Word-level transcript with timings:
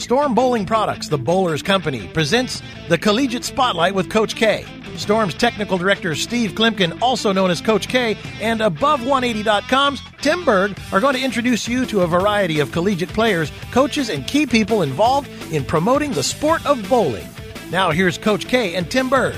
Storm 0.00 0.34
Bowling 0.34 0.64
Products, 0.64 1.08
the 1.08 1.18
Bowlers 1.18 1.62
Company, 1.62 2.08
presents 2.08 2.62
the 2.88 2.96
Collegiate 2.96 3.44
Spotlight 3.44 3.94
with 3.94 4.08
Coach 4.08 4.34
K. 4.34 4.64
Storm's 4.96 5.34
technical 5.34 5.76
director 5.76 6.14
Steve 6.14 6.52
Kloempken, 6.52 7.00
also 7.02 7.32
known 7.32 7.50
as 7.50 7.60
Coach 7.60 7.86
K, 7.86 8.16
and 8.40 8.60
Above180.com's 8.60 10.00
Tim 10.22 10.42
Berg 10.42 10.78
are 10.90 11.00
going 11.00 11.14
to 11.14 11.22
introduce 11.22 11.68
you 11.68 11.84
to 11.84 12.00
a 12.00 12.06
variety 12.06 12.60
of 12.60 12.72
collegiate 12.72 13.10
players, 13.10 13.52
coaches, 13.72 14.08
and 14.08 14.26
key 14.26 14.46
people 14.46 14.80
involved 14.80 15.28
in 15.52 15.66
promoting 15.66 16.12
the 16.12 16.22
sport 16.22 16.64
of 16.64 16.88
bowling. 16.88 17.28
Now 17.70 17.90
here's 17.90 18.16
Coach 18.16 18.48
K 18.48 18.76
and 18.76 18.90
Tim 18.90 19.10
Berg. 19.10 19.36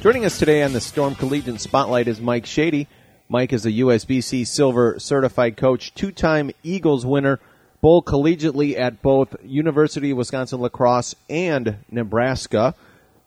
Joining 0.00 0.24
us 0.24 0.38
today 0.38 0.62
on 0.62 0.72
the 0.72 0.80
Storm 0.80 1.14
Collegiate 1.14 1.60
Spotlight 1.60 2.08
is 2.08 2.22
Mike 2.22 2.46
Shady. 2.46 2.88
Mike 3.28 3.52
is 3.52 3.66
a 3.66 3.72
USBC 3.72 4.46
Silver 4.46 4.98
certified 4.98 5.58
coach, 5.58 5.92
two-time 5.94 6.52
Eagles 6.62 7.04
winner, 7.04 7.38
bowl 7.86 8.02
collegiately 8.02 8.76
at 8.76 9.00
both 9.00 9.36
University 9.44 10.10
of 10.10 10.18
Wisconsin 10.18 10.58
La 10.58 10.68
Crosse 10.68 11.14
and 11.30 11.76
Nebraska. 11.88 12.74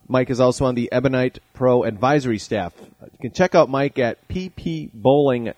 Mike 0.06 0.28
is 0.28 0.38
also 0.38 0.66
on 0.66 0.74
the 0.74 0.92
Ebonite 0.92 1.38
Pro 1.54 1.82
advisory 1.84 2.36
staff. 2.36 2.74
You 3.00 3.18
can 3.22 3.32
check 3.32 3.54
out 3.54 3.70
Mike 3.70 3.98
at 3.98 4.18
ppbowling.com. 4.28 5.54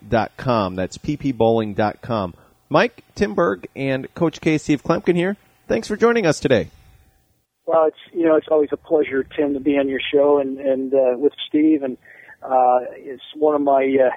That's 0.77 0.99
ppbowling.com. 0.99 2.35
Mike, 2.69 3.03
Tim 3.17 3.35
Berg, 3.35 3.67
and 3.75 4.15
Coach 4.15 4.41
K. 4.41 4.57
Steve 4.57 4.85
Kloempken 4.85 5.17
here. 5.17 5.37
Thanks 5.67 5.89
for 5.89 5.97
joining 5.97 6.25
us 6.25 6.39
today. 6.39 6.69
Well, 7.67 7.87
it's 7.87 7.99
you 8.13 8.25
know 8.25 8.37
it's 8.37 8.47
always 8.53 8.69
a 8.71 8.77
pleasure, 8.77 9.25
Tim, 9.25 9.55
to 9.55 9.61
be 9.61 9.79
on 9.79 9.89
your 9.89 9.99
show 10.15 10.39
and 10.39 10.61
and 10.61 10.95
uh, 10.95 11.17
with 11.17 11.33
Steve, 11.49 11.83
and 11.83 11.97
uh, 12.41 12.79
it's 12.93 13.25
one 13.35 13.57
of 13.57 13.63
my 13.63 13.83
uh, 13.83 14.11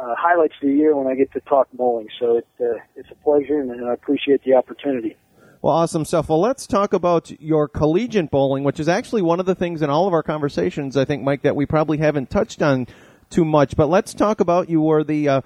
uh, 0.00 0.14
highlights 0.18 0.54
of 0.62 0.68
the 0.68 0.74
year 0.74 0.96
when 0.96 1.06
I 1.06 1.14
get 1.14 1.32
to 1.32 1.40
talk 1.40 1.68
bowling. 1.72 2.08
So 2.20 2.38
it, 2.38 2.46
uh, 2.60 2.78
it's 2.96 3.10
a 3.10 3.14
pleasure, 3.16 3.60
and, 3.60 3.70
and 3.70 3.88
I 3.88 3.94
appreciate 3.94 4.42
the 4.44 4.54
opportunity. 4.54 5.16
Well, 5.62 5.72
awesome 5.72 6.04
stuff. 6.04 6.28
Well, 6.28 6.40
let's 6.40 6.66
talk 6.66 6.92
about 6.92 7.30
your 7.40 7.68
collegiate 7.68 8.30
bowling, 8.30 8.64
which 8.64 8.78
is 8.78 8.88
actually 8.88 9.22
one 9.22 9.40
of 9.40 9.46
the 9.46 9.54
things 9.54 9.80
in 9.80 9.88
all 9.88 10.06
of 10.06 10.12
our 10.12 10.22
conversations, 10.22 10.96
I 10.96 11.06
think, 11.06 11.22
Mike, 11.22 11.42
that 11.42 11.56
we 11.56 11.64
probably 11.64 11.98
haven't 11.98 12.28
touched 12.28 12.60
on 12.60 12.86
too 13.30 13.46
much. 13.46 13.74
But 13.74 13.88
let's 13.88 14.12
talk 14.12 14.40
about 14.40 14.68
you 14.68 14.82
were 14.82 15.04
the 15.04 15.28
uh, 15.28 15.40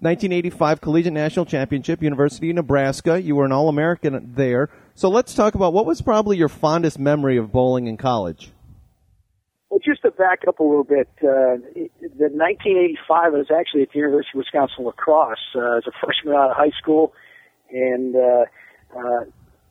1985 0.00 0.80
Collegiate 0.80 1.12
National 1.12 1.46
Championship, 1.46 2.02
University 2.02 2.50
of 2.50 2.56
Nebraska. 2.56 3.22
You 3.22 3.36
were 3.36 3.44
an 3.44 3.52
All 3.52 3.68
American 3.68 4.32
there. 4.34 4.68
So 4.94 5.08
let's 5.08 5.34
talk 5.34 5.54
about 5.54 5.72
what 5.72 5.86
was 5.86 6.02
probably 6.02 6.36
your 6.36 6.48
fondest 6.48 6.98
memory 6.98 7.38
of 7.38 7.50
bowling 7.50 7.86
in 7.86 7.96
college. 7.96 8.52
Well, 9.72 9.80
just 9.82 10.02
to 10.02 10.10
back 10.10 10.40
up 10.46 10.60
a 10.60 10.62
little 10.62 10.84
bit, 10.84 11.08
uh, 11.24 11.56
the 11.72 12.28
1985 12.28 13.08
I 13.08 13.28
was 13.30 13.46
actually 13.50 13.80
at 13.80 13.88
the 13.94 14.00
University 14.00 14.36
of 14.36 14.44
Wisconsin 14.44 14.84
La 14.84 14.92
Crosse 14.92 15.38
uh, 15.56 15.78
as 15.78 15.84
a 15.86 15.92
freshman 15.98 16.34
out 16.34 16.50
of 16.50 16.56
high 16.58 16.76
school, 16.78 17.14
and 17.70 18.14
uh, 18.14 18.44
uh, 18.94 19.24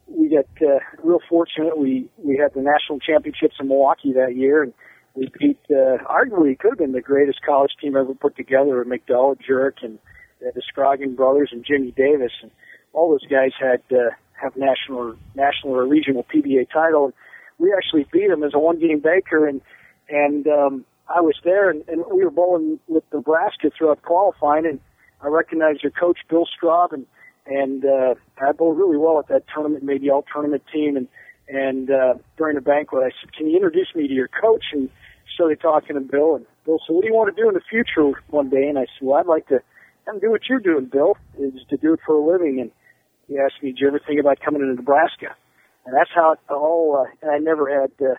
we 0.08 0.28
got 0.28 0.50
uh, 0.60 0.80
real 1.04 1.20
fortunate. 1.30 1.78
We 1.78 2.10
we 2.18 2.36
had 2.36 2.56
the 2.56 2.66
national 2.66 2.98
championships 2.98 3.58
in 3.60 3.68
Milwaukee 3.68 4.14
that 4.14 4.36
year, 4.36 4.64
and 4.64 4.74
we 5.14 5.30
beat 5.38 5.60
uh, 5.70 6.02
arguably 6.10 6.58
could 6.58 6.72
have 6.72 6.80
been 6.80 6.94
the 6.94 7.02
greatest 7.02 7.44
college 7.46 7.74
team 7.80 7.96
ever 7.96 8.16
put 8.16 8.36
together. 8.36 8.80
With 8.80 8.88
McDowell, 8.88 9.38
Jurek, 9.48 9.84
and 9.84 10.00
uh, 10.42 10.50
the 10.56 10.64
Scroggin 10.66 11.16
brothers, 11.16 11.50
and 11.52 11.64
Jimmy 11.64 11.92
Davis, 11.92 12.32
and 12.42 12.50
all 12.94 13.12
those 13.12 13.30
guys 13.30 13.52
had 13.60 13.84
uh, 13.92 14.10
have 14.42 14.58
national 14.58 15.14
national 15.36 15.76
or 15.76 15.86
regional 15.86 16.24
PBA 16.24 16.72
title. 16.74 17.06
And 17.06 17.14
we 17.60 17.72
actually 17.72 18.08
beat 18.12 18.30
them 18.30 18.42
as 18.42 18.56
a 18.56 18.60
one 18.60 18.80
game 18.80 19.00
baker, 19.00 19.48
and 19.48 19.62
and 20.12 20.46
um, 20.48 20.86
I 21.08 21.22
was 21.22 21.36
there, 21.44 21.70
and, 21.70 21.84
and 21.88 22.04
we 22.14 22.24
were 22.24 22.32
bowling 22.32 22.80
with 22.88 23.04
Nebraska 23.14 23.72
throughout 23.76 24.02
qualifying, 24.02 24.66
and 24.66 24.80
I 25.22 25.28
recognized 25.28 25.84
your 25.84 25.92
coach 25.92 26.20
Bill 26.30 26.46
Straub 26.46 26.94
and 26.94 27.06
and 27.46 27.84
uh, 27.86 28.14
I 28.40 28.52
bowled 28.52 28.78
really 28.78 28.98
well 28.98 29.20
at 29.20 29.28
that 29.30 29.44
tournament, 29.54 29.84
made 29.84 30.02
the 30.02 30.12
all 30.12 30.24
tournament 30.32 30.64
team, 30.72 30.96
and 30.96 31.08
and 31.48 31.90
uh, 31.90 32.14
during 32.38 32.56
the 32.56 32.62
banquet, 32.62 33.04
I 33.04 33.10
said, 33.20 33.34
"Can 33.34 33.50
you 33.50 33.56
introduce 33.56 33.94
me 33.96 34.08
to 34.08 34.14
your 34.14 34.28
coach?" 34.28 34.66
And 34.74 34.90
started 35.34 35.60
talking 35.60 35.96
to 35.96 36.02
Bill, 36.02 36.36
and 36.36 36.46
Bill 36.66 36.80
said, 36.86 36.94
"What 36.94 37.02
do 37.02 37.08
you 37.08 37.16
want 37.16 37.36
to 37.36 37.42
do 37.42 37.48
in 37.48 37.56
the 37.56 37.62
future 37.70 38.12
one 38.30 38.50
day?" 38.50 38.68
And 38.68 38.78
I 38.78 38.86
said, 38.86 39.08
"Well, 39.08 39.20
I'd 39.20 39.26
like 39.26 39.48
to 39.48 39.62
come 40.06 40.20
do 40.20 40.30
what 40.30 40.42
you're 40.50 40.60
doing, 40.60 40.86
Bill, 40.86 41.18
is 41.40 41.54
to 41.70 41.78
do 41.78 41.94
it 41.94 42.00
for 42.06 42.16
a 42.16 42.24
living." 42.24 42.60
And 42.62 42.72
he 43.28 43.40
asked 43.40 43.62
me, 43.64 43.72
"Did 43.72 43.80
you 43.80 43.88
ever 43.88 44.00
think 44.06 44.20
about 44.20 44.40
coming 44.40 44.62
to 44.62 44.68
Nebraska?" 44.68 45.36
And 45.86 45.96
that's 45.96 46.12
how 46.14 46.34
it 46.34 46.40
all. 46.50 47.06
Uh, 47.06 47.12
and 47.24 47.32
I 47.32 47.40
never 47.40 47.68
had 47.70 47.92
uh, 48.06 48.16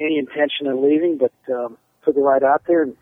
any 0.00 0.18
intention 0.18 0.66
of 0.66 0.78
leaving, 0.78 1.18
but 1.18 1.32
um, 1.52 1.78
put 2.02 2.16
it 2.16 2.20
right 2.20 2.42
out 2.42 2.62
there, 2.66 2.82
and 2.82 2.96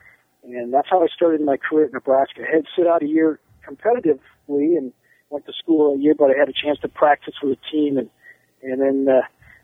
and 0.45 0.73
that's 0.75 0.89
how 0.91 1.03
I 1.03 1.07
started 1.15 1.41
my 1.41 1.57
career 1.57 1.87
at 1.87 1.93
Nebraska. 1.93 2.43
I 2.43 2.57
had 2.57 2.65
sit 2.77 2.87
out 2.87 3.03
a 3.03 3.07
year 3.07 3.41
competitively 3.67 4.77
and 4.77 4.93
went 5.31 5.47
to 5.47 5.53
school 5.53 5.95
a 5.95 5.99
year, 5.99 6.15
but 6.17 6.31
I 6.31 6.39
had 6.39 6.49
a 6.49 6.53
chance 6.53 6.79
to 6.81 6.89
practice 6.89 7.35
with 7.43 7.59
the 7.59 7.71
team 7.71 7.99
and 7.99 8.11
and 8.63 8.81
then 8.81 9.15
uh, 9.15 9.23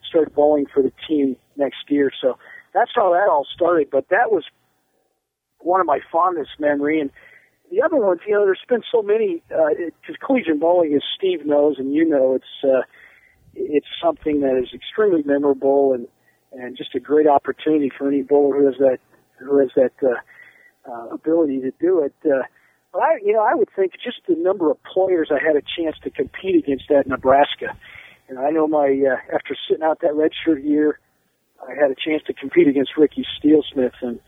started 0.09 0.35
bowling 0.35 0.67
for 0.73 0.83
the 0.83 0.93
team 1.09 1.37
next 1.57 1.89
year. 1.89 2.11
So 2.21 2.39
that's 2.75 2.91
how 2.95 3.13
that 3.13 3.29
all 3.31 3.47
started. 3.55 3.89
But 3.91 4.09
that 4.11 4.31
was 4.31 4.45
one 5.61 5.81
of 5.81 5.87
my 5.87 6.01
fondest 6.13 6.51
memory. 6.59 7.01
And 7.01 7.11
the 7.71 7.83
other 7.83 7.97
ones, 7.97 8.21
you 8.27 8.35
know, 8.35 8.45
there's 8.45 8.61
been 8.69 8.83
so 8.91 9.03
many. 9.03 9.43
Because 9.49 10.17
uh, 10.21 10.27
collegiate 10.27 10.61
bowling, 10.61 10.95
as 10.95 11.03
Steve 11.17 11.47
knows 11.47 11.77
and 11.79 11.95
you 11.95 12.09
know, 12.09 12.35
it's 12.35 12.65
uh, 12.65 12.83
it's 13.55 13.87
something 14.03 14.41
that 14.41 14.59
is 14.59 14.73
extremely 14.75 15.23
memorable 15.25 15.93
and 15.93 16.07
and 16.53 16.77
just 16.77 16.95
a 16.95 17.01
great 17.01 17.27
opportunity 17.27 17.91
for 17.97 18.09
any 18.09 18.23
bowler 18.23 18.59
who 18.59 18.67
has 18.67 18.77
that 18.79 18.99
who 19.39 19.59
has 19.59 19.71
that 19.77 19.93
uh, 20.03 20.91
uh, 20.91 21.09
ability 21.09 21.61
to 21.61 21.73
do 21.81 22.01
it. 22.01 22.15
Uh, 22.25 22.43
but 22.93 23.03
I, 23.03 23.19
you 23.25 23.33
know, 23.33 23.43
I 23.43 23.55
would 23.55 23.69
think 23.75 23.93
just 24.03 24.21
the 24.29 24.35
number 24.37 24.71
of 24.71 24.79
players 24.83 25.31
I 25.31 25.39
had 25.45 25.57
a 25.57 25.63
chance 25.63 25.97
to 26.03 26.11
compete 26.11 26.57
against 26.57 26.91
at 26.91 27.07
Nebraska. 27.07 27.77
And 28.29 28.39
I 28.39 28.51
know 28.51 28.67
my 28.67 28.87
uh, 28.89 29.35
after 29.35 29.57
sitting 29.69 29.83
out 29.83 30.01
that 30.01 30.13
redshirt 30.13 30.65
year, 30.65 30.99
I 31.67 31.75
had 31.75 31.91
a 31.91 31.95
chance 31.95 32.23
to 32.27 32.33
compete 32.33 32.69
against 32.69 32.97
Ricky 32.97 33.25
Steelsmith, 33.39 33.95
and 34.03 34.21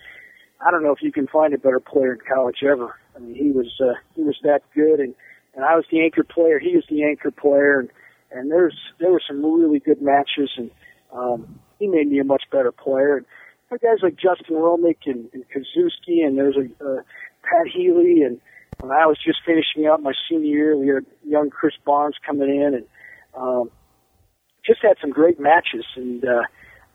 I 0.65 0.71
don't 0.71 0.83
know 0.83 0.93
if 0.93 1.03
you 1.03 1.13
can 1.13 1.27
find 1.27 1.55
a 1.55 1.59
better 1.59 1.81
player 1.81 2.15
in 2.15 2.21
college 2.29 2.63
ever. 2.63 2.99
I 3.17 3.21
mean, 3.21 3.35
he 3.35 3.51
was 3.51 3.73
uh, 3.81 3.95
he 4.15 4.23
was 4.23 4.37
that 4.43 4.63
good, 4.75 5.01
and 5.01 5.15
and 5.55 5.65
I 5.65 5.77
was 5.77 5.85
the 5.91 6.01
anchor 6.01 6.25
player. 6.25 6.59
He 6.59 6.75
was 6.75 6.85
the 6.89 7.05
anchor 7.05 7.31
player, 7.31 7.81
and 7.81 7.89
and 8.31 8.51
there's 8.51 8.77
there 8.99 9.11
were 9.11 9.23
some 9.27 9.45
really 9.45 9.79
good 9.81 10.03
matches, 10.03 10.51
and 10.57 10.71
um, 11.13 11.59
he 11.83 11.89
made 11.89 12.09
me 12.09 12.21
a 12.21 12.25
much 12.25 12.45
better 12.53 12.71
player. 12.71 13.17
And 13.17 13.27
guys 13.81 13.99
like 14.03 14.15
Justin 14.15 14.57
Romick 14.57 14.99
and, 15.07 15.29
and 15.33 15.45
Kazuski, 15.49 16.25
and 16.25 16.39
there's 16.39 16.57
a 16.57 16.85
uh, 16.85 17.03
Pat 17.43 17.67
Healy, 17.75 18.23
and 18.23 18.41
when 18.79 18.93
I 18.93 19.07
was 19.07 19.19
just 19.25 19.41
finishing 19.45 19.87
up 19.87 20.01
my 20.01 20.13
senior 20.29 20.47
year, 20.47 20.77
we 20.77 20.89
had 20.89 21.05
young 21.27 21.51
Chris 21.51 21.75
Barnes 21.85 22.15
coming 22.25 22.49
in, 22.49 22.75
and 22.75 22.87
um, 23.37 23.71
just 24.65 24.81
had 24.83 24.97
some 25.01 25.11
great 25.11 25.41
matches 25.41 25.85
and 25.97 26.25
uh, 26.25 26.43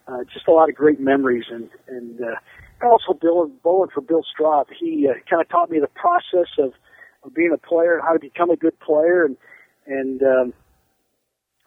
uh, 0.06 0.24
just 0.32 0.48
a 0.48 0.52
lot 0.52 0.70
of 0.70 0.74
great 0.74 1.00
memories. 1.00 1.44
And 1.50 1.68
and 1.86 2.20
uh, 2.20 2.86
also 2.86 3.12
Bill 3.12 3.50
bowling 3.62 3.90
for 3.92 4.00
Bill 4.00 4.22
Straub. 4.22 4.66
He 4.78 5.06
uh, 5.08 5.14
kind 5.28 5.42
of 5.42 5.48
taught 5.50 5.70
me 5.70 5.80
the 5.80 5.88
process 5.88 6.50
of 6.58 6.72
of 7.24 7.34
being 7.34 7.52
a 7.52 7.58
player, 7.58 8.00
how 8.02 8.14
to 8.14 8.20
become 8.20 8.50
a 8.50 8.56
good 8.56 8.78
player, 8.80 9.24
and 9.24 9.36
and 9.86 10.22
um, 10.22 10.54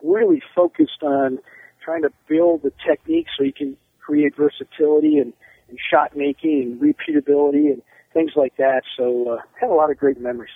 really 0.03 0.41
focused 0.55 1.03
on 1.03 1.39
trying 1.83 2.03
to 2.03 2.09
build 2.27 2.63
the 2.63 2.71
technique 2.87 3.27
so 3.37 3.43
you 3.43 3.53
can 3.53 3.77
create 3.99 4.35
versatility 4.35 5.17
and, 5.17 5.33
and 5.69 5.77
shot 5.91 6.15
making 6.15 6.61
and 6.61 6.81
repeatability 6.81 7.71
and 7.71 7.81
things 8.13 8.31
like 8.35 8.55
that. 8.57 8.81
So 8.97 9.33
uh, 9.33 9.37
had 9.59 9.69
a 9.69 9.73
lot 9.73 9.91
of 9.91 9.97
great 9.97 10.19
memories. 10.19 10.51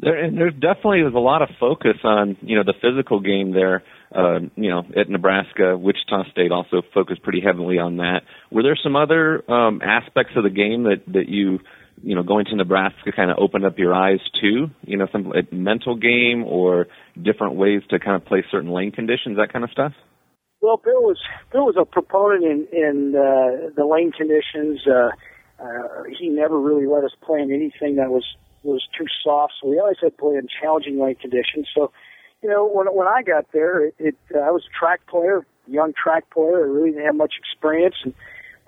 There, 0.00 0.16
and 0.16 0.38
there's 0.38 0.54
definitely 0.54 1.02
there's 1.02 1.14
a 1.14 1.18
lot 1.18 1.42
of 1.42 1.48
focus 1.58 1.96
on 2.04 2.36
you 2.40 2.56
know 2.56 2.62
the 2.62 2.74
physical 2.80 3.18
game 3.18 3.52
there. 3.52 3.82
Uh, 4.14 4.40
you 4.56 4.70
know, 4.70 4.84
at 4.96 5.10
Nebraska, 5.10 5.76
Wichita 5.76 6.30
State 6.30 6.52
also 6.52 6.82
focused 6.94 7.22
pretty 7.22 7.40
heavily 7.44 7.78
on 7.78 7.96
that. 7.96 8.20
Were 8.50 8.62
there 8.62 8.78
some 8.80 8.94
other 8.94 9.42
um, 9.50 9.82
aspects 9.82 10.34
of 10.36 10.44
the 10.44 10.50
game 10.50 10.84
that 10.84 11.02
that 11.08 11.28
you 11.28 11.58
you 12.02 12.14
know 12.14 12.22
going 12.22 12.44
to 12.46 12.56
Nebraska 12.56 13.12
kind 13.14 13.30
of 13.30 13.38
opened 13.38 13.64
up 13.64 13.78
your 13.78 13.94
eyes 13.94 14.20
to? 14.40 14.68
You 14.82 14.96
know, 14.96 15.06
some 15.12 15.30
like, 15.30 15.52
mental 15.52 15.96
game 15.96 16.44
or 16.44 16.86
different 17.20 17.54
ways 17.54 17.82
to 17.90 17.98
kind 17.98 18.16
of 18.16 18.24
play 18.24 18.44
certain 18.50 18.70
lane 18.70 18.92
conditions, 18.92 19.36
that 19.36 19.52
kind 19.52 19.64
of 19.64 19.70
stuff. 19.70 19.92
Well, 20.60 20.80
Bill 20.82 21.02
was 21.02 21.18
Bill 21.52 21.66
was 21.66 21.76
a 21.80 21.84
proponent 21.84 22.44
in 22.44 22.66
in 22.72 23.14
uh, 23.14 23.70
the 23.76 23.84
lane 23.84 24.12
conditions. 24.12 24.80
Uh, 24.86 25.10
uh, 25.62 26.04
he 26.18 26.28
never 26.28 26.58
really 26.58 26.86
let 26.86 27.04
us 27.04 27.12
play 27.22 27.40
in 27.40 27.52
anything 27.52 27.96
that 27.96 28.10
was 28.10 28.24
was 28.62 28.86
too 28.96 29.06
soft. 29.22 29.54
So 29.60 29.68
we 29.68 29.78
always 29.78 29.96
had 30.00 30.16
to 30.16 30.16
play 30.16 30.36
in 30.36 30.48
challenging 30.60 30.98
lane 31.00 31.14
conditions. 31.14 31.68
So, 31.74 31.92
you 32.42 32.48
know, 32.48 32.66
when 32.66 32.86
when 32.86 33.06
I 33.06 33.22
got 33.22 33.46
there, 33.52 33.86
it, 33.86 33.94
it 33.98 34.16
uh, 34.34 34.40
I 34.40 34.50
was 34.50 34.64
a 34.64 34.78
track 34.78 35.06
player, 35.06 35.46
young 35.66 35.92
track 35.92 36.30
player. 36.30 36.64
I 36.64 36.68
really 36.68 36.90
didn't 36.90 37.06
have 37.06 37.16
much 37.16 37.34
experience, 37.38 37.96
and 38.04 38.14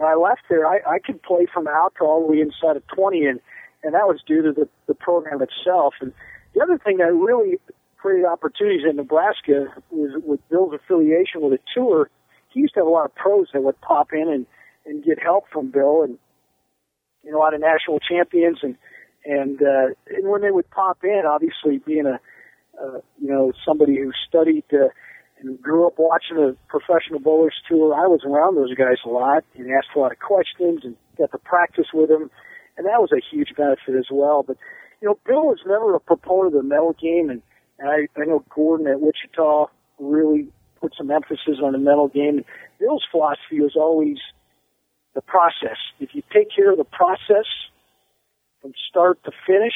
when 0.00 0.10
I 0.10 0.14
left 0.14 0.40
there, 0.48 0.66
I, 0.66 0.78
I 0.86 0.98
could 0.98 1.22
play 1.22 1.46
from 1.52 1.68
out 1.68 1.92
to 1.98 2.04
all 2.04 2.20
the 2.20 2.32
way 2.32 2.40
inside 2.40 2.76
of 2.76 2.86
20, 2.86 3.26
and 3.26 3.40
and 3.82 3.94
that 3.94 4.08
was 4.08 4.20
due 4.26 4.42
to 4.42 4.52
the 4.52 4.66
the 4.86 4.94
program 4.94 5.40
itself. 5.42 5.94
And 6.00 6.12
the 6.54 6.62
other 6.62 6.78
thing 6.78 6.96
that 6.98 7.12
really 7.12 7.58
created 7.98 8.24
opportunities 8.24 8.86
in 8.88 8.96
Nebraska 8.96 9.66
was 9.90 10.22
with 10.24 10.40
Bill's 10.48 10.72
affiliation 10.72 11.42
with 11.42 11.52
a 11.52 11.58
tour. 11.74 12.08
He 12.48 12.60
used 12.60 12.72
to 12.74 12.80
have 12.80 12.86
a 12.86 12.90
lot 12.90 13.04
of 13.04 13.14
pros 13.14 13.48
that 13.52 13.62
would 13.62 13.78
pop 13.82 14.14
in 14.14 14.26
and 14.28 14.46
and 14.86 15.04
get 15.04 15.22
help 15.22 15.44
from 15.52 15.70
Bill, 15.70 16.02
and 16.02 16.18
you 17.22 17.30
know, 17.30 17.36
a 17.36 17.40
lot 17.40 17.52
of 17.52 17.60
national 17.60 18.00
champions 18.00 18.60
and 18.62 18.76
and 19.26 19.60
uh, 19.60 19.88
and 20.16 20.28
when 20.28 20.40
they 20.40 20.50
would 20.50 20.70
pop 20.70 21.04
in, 21.04 21.24
obviously 21.28 21.76
being 21.76 22.06
a 22.06 22.18
uh, 22.82 23.00
you 23.20 23.28
know 23.28 23.52
somebody 23.66 23.98
who 23.98 24.12
studied 24.26 24.64
uh, 24.72 24.88
and 25.42 25.60
grew 25.60 25.86
up 25.86 25.94
watching 25.98 26.36
the 26.36 26.56
professional 26.68 27.20
bowlers 27.20 27.54
tour. 27.68 27.94
I 27.94 28.06
was 28.06 28.20
around 28.24 28.56
those 28.56 28.74
guys 28.74 28.98
a 29.04 29.08
lot 29.08 29.44
and 29.56 29.70
asked 29.70 29.96
a 29.96 29.98
lot 29.98 30.12
of 30.12 30.18
questions 30.18 30.80
and 30.84 30.96
got 31.18 31.32
to 31.32 31.38
practice 31.38 31.86
with 31.92 32.08
them, 32.08 32.30
and 32.76 32.86
that 32.86 33.00
was 33.00 33.10
a 33.12 33.20
huge 33.30 33.54
benefit 33.56 33.94
as 33.96 34.06
well. 34.10 34.42
But 34.46 34.56
you 35.00 35.08
know, 35.08 35.18
Bill 35.26 35.46
was 35.46 35.60
never 35.66 35.94
a 35.94 36.00
proponent 36.00 36.54
of 36.54 36.62
the 36.62 36.68
mental 36.68 36.94
game, 37.00 37.30
and, 37.30 37.42
and 37.78 37.88
I, 37.88 38.20
I 38.20 38.24
know 38.26 38.44
Gordon 38.54 38.86
at 38.86 39.00
Wichita 39.00 39.66
really 39.98 40.48
put 40.80 40.94
some 40.96 41.10
emphasis 41.10 41.58
on 41.62 41.72
the 41.72 41.78
mental 41.78 42.08
game. 42.08 42.44
Bill's 42.78 43.04
philosophy 43.10 43.60
was 43.60 43.76
always 43.76 44.18
the 45.14 45.20
process. 45.22 45.76
If 45.98 46.14
you 46.14 46.22
take 46.32 46.48
care 46.54 46.70
of 46.70 46.78
the 46.78 46.84
process 46.84 47.46
from 48.62 48.72
start 48.88 49.22
to 49.24 49.32
finish, 49.46 49.74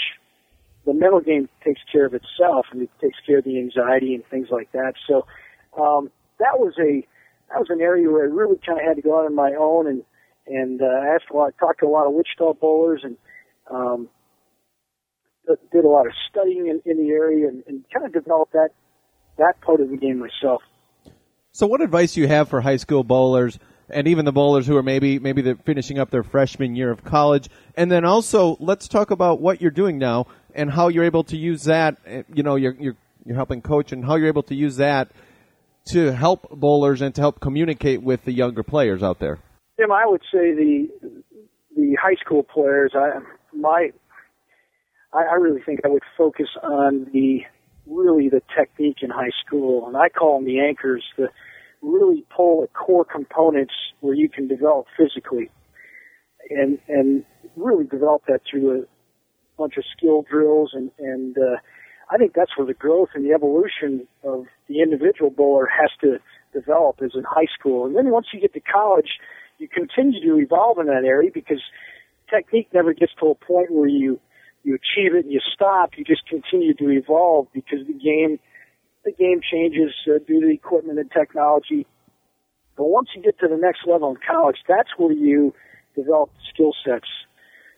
the 0.86 0.94
mental 0.94 1.20
game 1.20 1.48
takes 1.64 1.80
care 1.90 2.06
of 2.06 2.14
itself 2.14 2.66
and 2.70 2.82
it 2.82 2.90
takes 3.00 3.16
care 3.26 3.38
of 3.38 3.44
the 3.44 3.58
anxiety 3.58 4.14
and 4.14 4.24
things 4.26 4.48
like 4.50 4.70
that. 4.72 4.94
So 5.08 5.26
um, 5.78 6.10
that 6.38 6.58
was 6.58 6.74
a 6.78 7.06
that 7.50 7.58
was 7.58 7.68
an 7.70 7.80
area 7.80 8.10
where 8.10 8.24
I 8.24 8.26
really 8.26 8.58
kind 8.64 8.78
of 8.78 8.86
had 8.86 8.96
to 8.96 9.02
go 9.02 9.18
out 9.18 9.26
on 9.26 9.34
my 9.34 9.52
own 9.58 9.86
and 9.86 10.02
and 10.46 10.82
uh, 10.82 11.14
asked 11.14 11.26
a 11.32 11.36
lot, 11.36 11.54
talked 11.58 11.80
to 11.80 11.86
a 11.86 11.88
lot 11.88 12.06
of 12.06 12.12
Wichita 12.12 12.54
bowlers 12.54 13.00
and 13.02 13.16
um, 13.70 14.08
did 15.72 15.84
a 15.84 15.88
lot 15.88 16.06
of 16.06 16.12
studying 16.30 16.66
in, 16.66 16.82
in 16.84 16.98
the 16.98 17.10
area 17.12 17.48
and, 17.48 17.62
and 17.66 17.84
kind 17.92 18.04
of 18.04 18.12
developed 18.12 18.52
that 18.52 18.70
that 19.38 19.60
part 19.62 19.80
of 19.80 19.90
the 19.90 19.96
game 19.96 20.18
myself. 20.18 20.62
So, 21.52 21.66
what 21.66 21.80
advice 21.80 22.14
do 22.14 22.20
you 22.20 22.28
have 22.28 22.48
for 22.48 22.60
high 22.60 22.76
school 22.76 23.04
bowlers? 23.04 23.58
and 23.90 24.08
even 24.08 24.24
the 24.24 24.32
bowlers 24.32 24.66
who 24.66 24.76
are 24.78 24.82
maybe 24.82 25.18
maybe 25.18 25.42
they're 25.42 25.56
finishing 25.56 25.98
up 25.98 26.10
their 26.10 26.22
freshman 26.22 26.74
year 26.74 26.90
of 26.90 27.04
college. 27.04 27.48
And 27.76 27.92
then 27.92 28.04
also, 28.04 28.56
let's 28.60 28.88
talk 28.88 29.10
about 29.10 29.42
what 29.42 29.60
you're 29.60 29.70
doing 29.70 29.98
now 29.98 30.26
and 30.54 30.70
how 30.70 30.88
you're 30.88 31.04
able 31.04 31.24
to 31.24 31.36
use 31.36 31.64
that. 31.64 31.98
Eh, 32.06 32.22
you 32.32 32.42
know, 32.42 32.56
you're 32.56 32.74
you're 32.78 32.96
you're 33.26 33.36
helping 33.36 33.62
coach 33.62 33.92
and 33.92 34.04
how 34.04 34.16
you're 34.16 34.28
able 34.28 34.42
to 34.44 34.54
use 34.54 34.76
that 34.76 35.10
to 35.86 36.12
help 36.12 36.48
bowlers 36.50 37.02
and 37.02 37.14
to 37.14 37.20
help 37.20 37.40
communicate 37.40 38.02
with 38.02 38.24
the 38.24 38.32
younger 38.32 38.62
players 38.62 39.02
out 39.02 39.18
there? 39.18 39.38
Tim, 39.78 39.92
I 39.92 40.06
would 40.06 40.22
say 40.32 40.54
the 40.54 40.88
the 41.76 41.96
high 42.00 42.14
school 42.24 42.42
players. 42.42 42.92
I 42.94 43.20
my 43.52 43.90
I, 45.12 45.24
I 45.24 45.34
really 45.34 45.60
think 45.62 45.80
I 45.84 45.88
would 45.88 46.02
focus 46.16 46.48
on 46.62 47.06
the 47.12 47.40
really 47.86 48.28
the 48.28 48.42
technique 48.56 48.98
in 49.02 49.10
high 49.10 49.32
school, 49.44 49.86
and 49.86 49.96
I 49.96 50.08
call 50.08 50.38
them 50.38 50.46
the 50.46 50.60
anchors. 50.60 51.04
The 51.16 51.28
really 51.82 52.24
pull 52.34 52.62
the 52.62 52.68
core 52.68 53.04
components 53.04 53.74
where 54.00 54.14
you 54.14 54.28
can 54.28 54.48
develop 54.48 54.86
physically, 54.96 55.50
and 56.50 56.78
and 56.88 57.24
really 57.56 57.84
develop 57.84 58.22
that 58.26 58.40
through 58.50 58.82
a 58.82 58.84
bunch 59.56 59.76
of 59.76 59.84
skill 59.96 60.22
drills 60.22 60.70
and 60.72 60.90
and 60.98 61.36
uh, 61.36 61.56
I 62.10 62.18
think 62.18 62.32
that's 62.34 62.56
where 62.56 62.66
the 62.66 62.74
growth 62.74 63.10
and 63.14 63.24
the 63.24 63.32
evolution 63.32 64.06
of 64.22 64.46
the 64.68 64.80
individual 64.80 65.30
bowler 65.30 65.66
has 65.66 65.90
to 66.02 66.18
develop 66.52 67.02
is 67.02 67.12
in 67.14 67.24
high 67.24 67.48
school. 67.58 67.86
And 67.86 67.96
then 67.96 68.10
once 68.10 68.26
you 68.32 68.40
get 68.40 68.52
to 68.54 68.60
college, 68.60 69.18
you 69.58 69.68
continue 69.68 70.20
to 70.20 70.38
evolve 70.38 70.78
in 70.78 70.86
that 70.86 71.04
area 71.04 71.30
because 71.32 71.60
technique 72.30 72.68
never 72.72 72.92
gets 72.92 73.12
to 73.20 73.26
a 73.28 73.34
point 73.34 73.70
where 73.70 73.88
you 73.88 74.20
you 74.62 74.74
achieve 74.74 75.14
it 75.14 75.24
and 75.24 75.32
you 75.32 75.40
stop. 75.52 75.90
You 75.96 76.04
just 76.04 76.26
continue 76.26 76.74
to 76.74 76.88
evolve 76.88 77.48
because 77.52 77.86
the 77.86 77.92
game 77.92 78.38
the 79.04 79.12
game 79.12 79.40
changes 79.42 79.92
uh, 80.08 80.18
due 80.26 80.40
to 80.40 80.50
equipment 80.50 80.98
and 80.98 81.10
technology. 81.10 81.86
But 82.76 82.84
once 82.84 83.10
you 83.14 83.22
get 83.22 83.38
to 83.40 83.48
the 83.48 83.56
next 83.56 83.80
level 83.86 84.10
in 84.10 84.16
college, 84.26 84.56
that's 84.66 84.88
where 84.96 85.12
you 85.12 85.54
develop 85.94 86.30
skill 86.52 86.72
sets, 86.84 87.06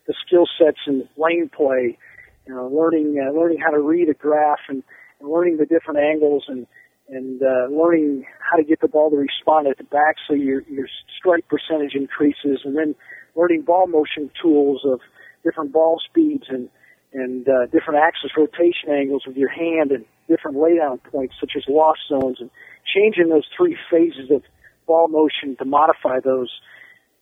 the 0.06 0.14
skill 0.26 0.46
sets 0.58 0.78
in 0.87 1.08
lane 1.17 1.50
play, 1.55 1.99
you 2.47 2.55
know, 2.55 2.69
learning 2.69 3.17
uh, 3.21 3.33
learning 3.37 3.59
how 3.59 3.71
to 3.71 3.81
read 3.81 4.09
a 4.09 4.15
graph 4.15 4.61
and, 4.69 4.83
and 5.21 5.29
learning 5.29 5.57
the 5.57 5.67
different 5.67 6.01
angles 6.01 6.45
and 6.49 6.67
and 7.09 7.41
uh, 7.43 7.69
learning 7.71 8.25
how 8.41 8.57
to 8.57 8.65
get 8.65 8.81
the 8.81 8.89
ball 8.89 9.11
to 9.11 9.17
respond 9.17 9.67
at 9.69 9.79
the 9.79 9.85
back 9.85 10.17
so 10.27 10.35
your 10.35 10.63
your 10.69 10.89
strike 11.19 11.47
percentage 11.49 11.95
increases, 11.95 12.61
and 12.65 12.77
then 12.77 12.95
learning 13.35 13.63
ball 13.63 13.87
motion 13.87 14.31
tools 14.41 14.83
of 14.85 15.01
different 15.45 15.73
ball 15.73 16.01
speeds 16.09 16.45
and 16.49 16.69
and 17.13 17.49
uh, 17.49 17.67
different 17.67 18.01
axis 18.03 18.31
rotation 18.37 18.91
angles 18.91 19.23
with 19.27 19.37
your 19.37 19.49
hand 19.49 19.91
and 19.91 20.05
different 20.29 20.57
laydown 20.57 21.03
points 21.11 21.35
such 21.41 21.53
as 21.57 21.63
lost 21.69 22.01
zones 22.09 22.39
and 22.41 22.51
changing 22.95 23.29
those 23.29 23.47
three 23.57 23.77
phases 23.91 24.31
of 24.31 24.43
ball 24.87 25.09
motion 25.09 25.57
to 25.57 25.65
modify 25.65 26.21
those 26.21 26.51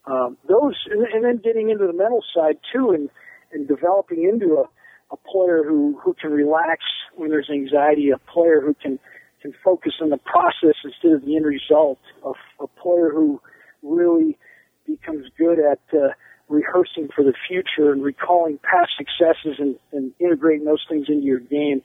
um, 0.07 0.37
those 0.49 0.75
and, 0.91 1.03
and 1.07 1.25
then 1.25 1.41
getting 1.43 1.71
into 1.71 1.87
the 1.87 1.93
mental 1.93 2.23
side 2.35 2.59
too 2.73 2.91
and 2.91 3.09
and 3.53 3.69
developing 3.69 4.25
into 4.25 4.55
a 4.55 4.65
a 5.15 5.31
player 5.31 5.63
who 5.63 5.99
who 6.03 6.15
can 6.21 6.31
relax 6.31 6.83
when 7.15 7.31
there's 7.31 7.51
anxiety, 7.51 8.11
a 8.11 8.19
player 8.33 8.61
who 8.61 8.75
can 8.75 8.99
can 9.41 9.53
focus 9.63 9.93
on 10.01 10.11
the 10.11 10.19
process 10.19 10.77
instead 10.85 11.13
of 11.13 11.25
the 11.25 11.37
end 11.37 11.45
result, 11.45 11.99
a, 12.25 12.33
a 12.63 12.67
player 12.67 13.11
who 13.11 13.41
really 13.83 14.39
becomes 14.87 15.27
good 15.39 15.59
at 15.59 15.81
uh, 15.93 16.09
rehearsing 16.49 17.09
for 17.15 17.23
the 17.23 17.35
future 17.49 17.93
and 17.93 18.03
recalling 18.03 18.59
past 18.59 18.93
successes 18.97 19.57
and, 19.59 19.77
and 19.93 20.13
integrating 20.19 20.65
those 20.65 20.85
things 20.89 21.07
into 21.09 21.23
your 21.23 21.41
game. 21.41 21.83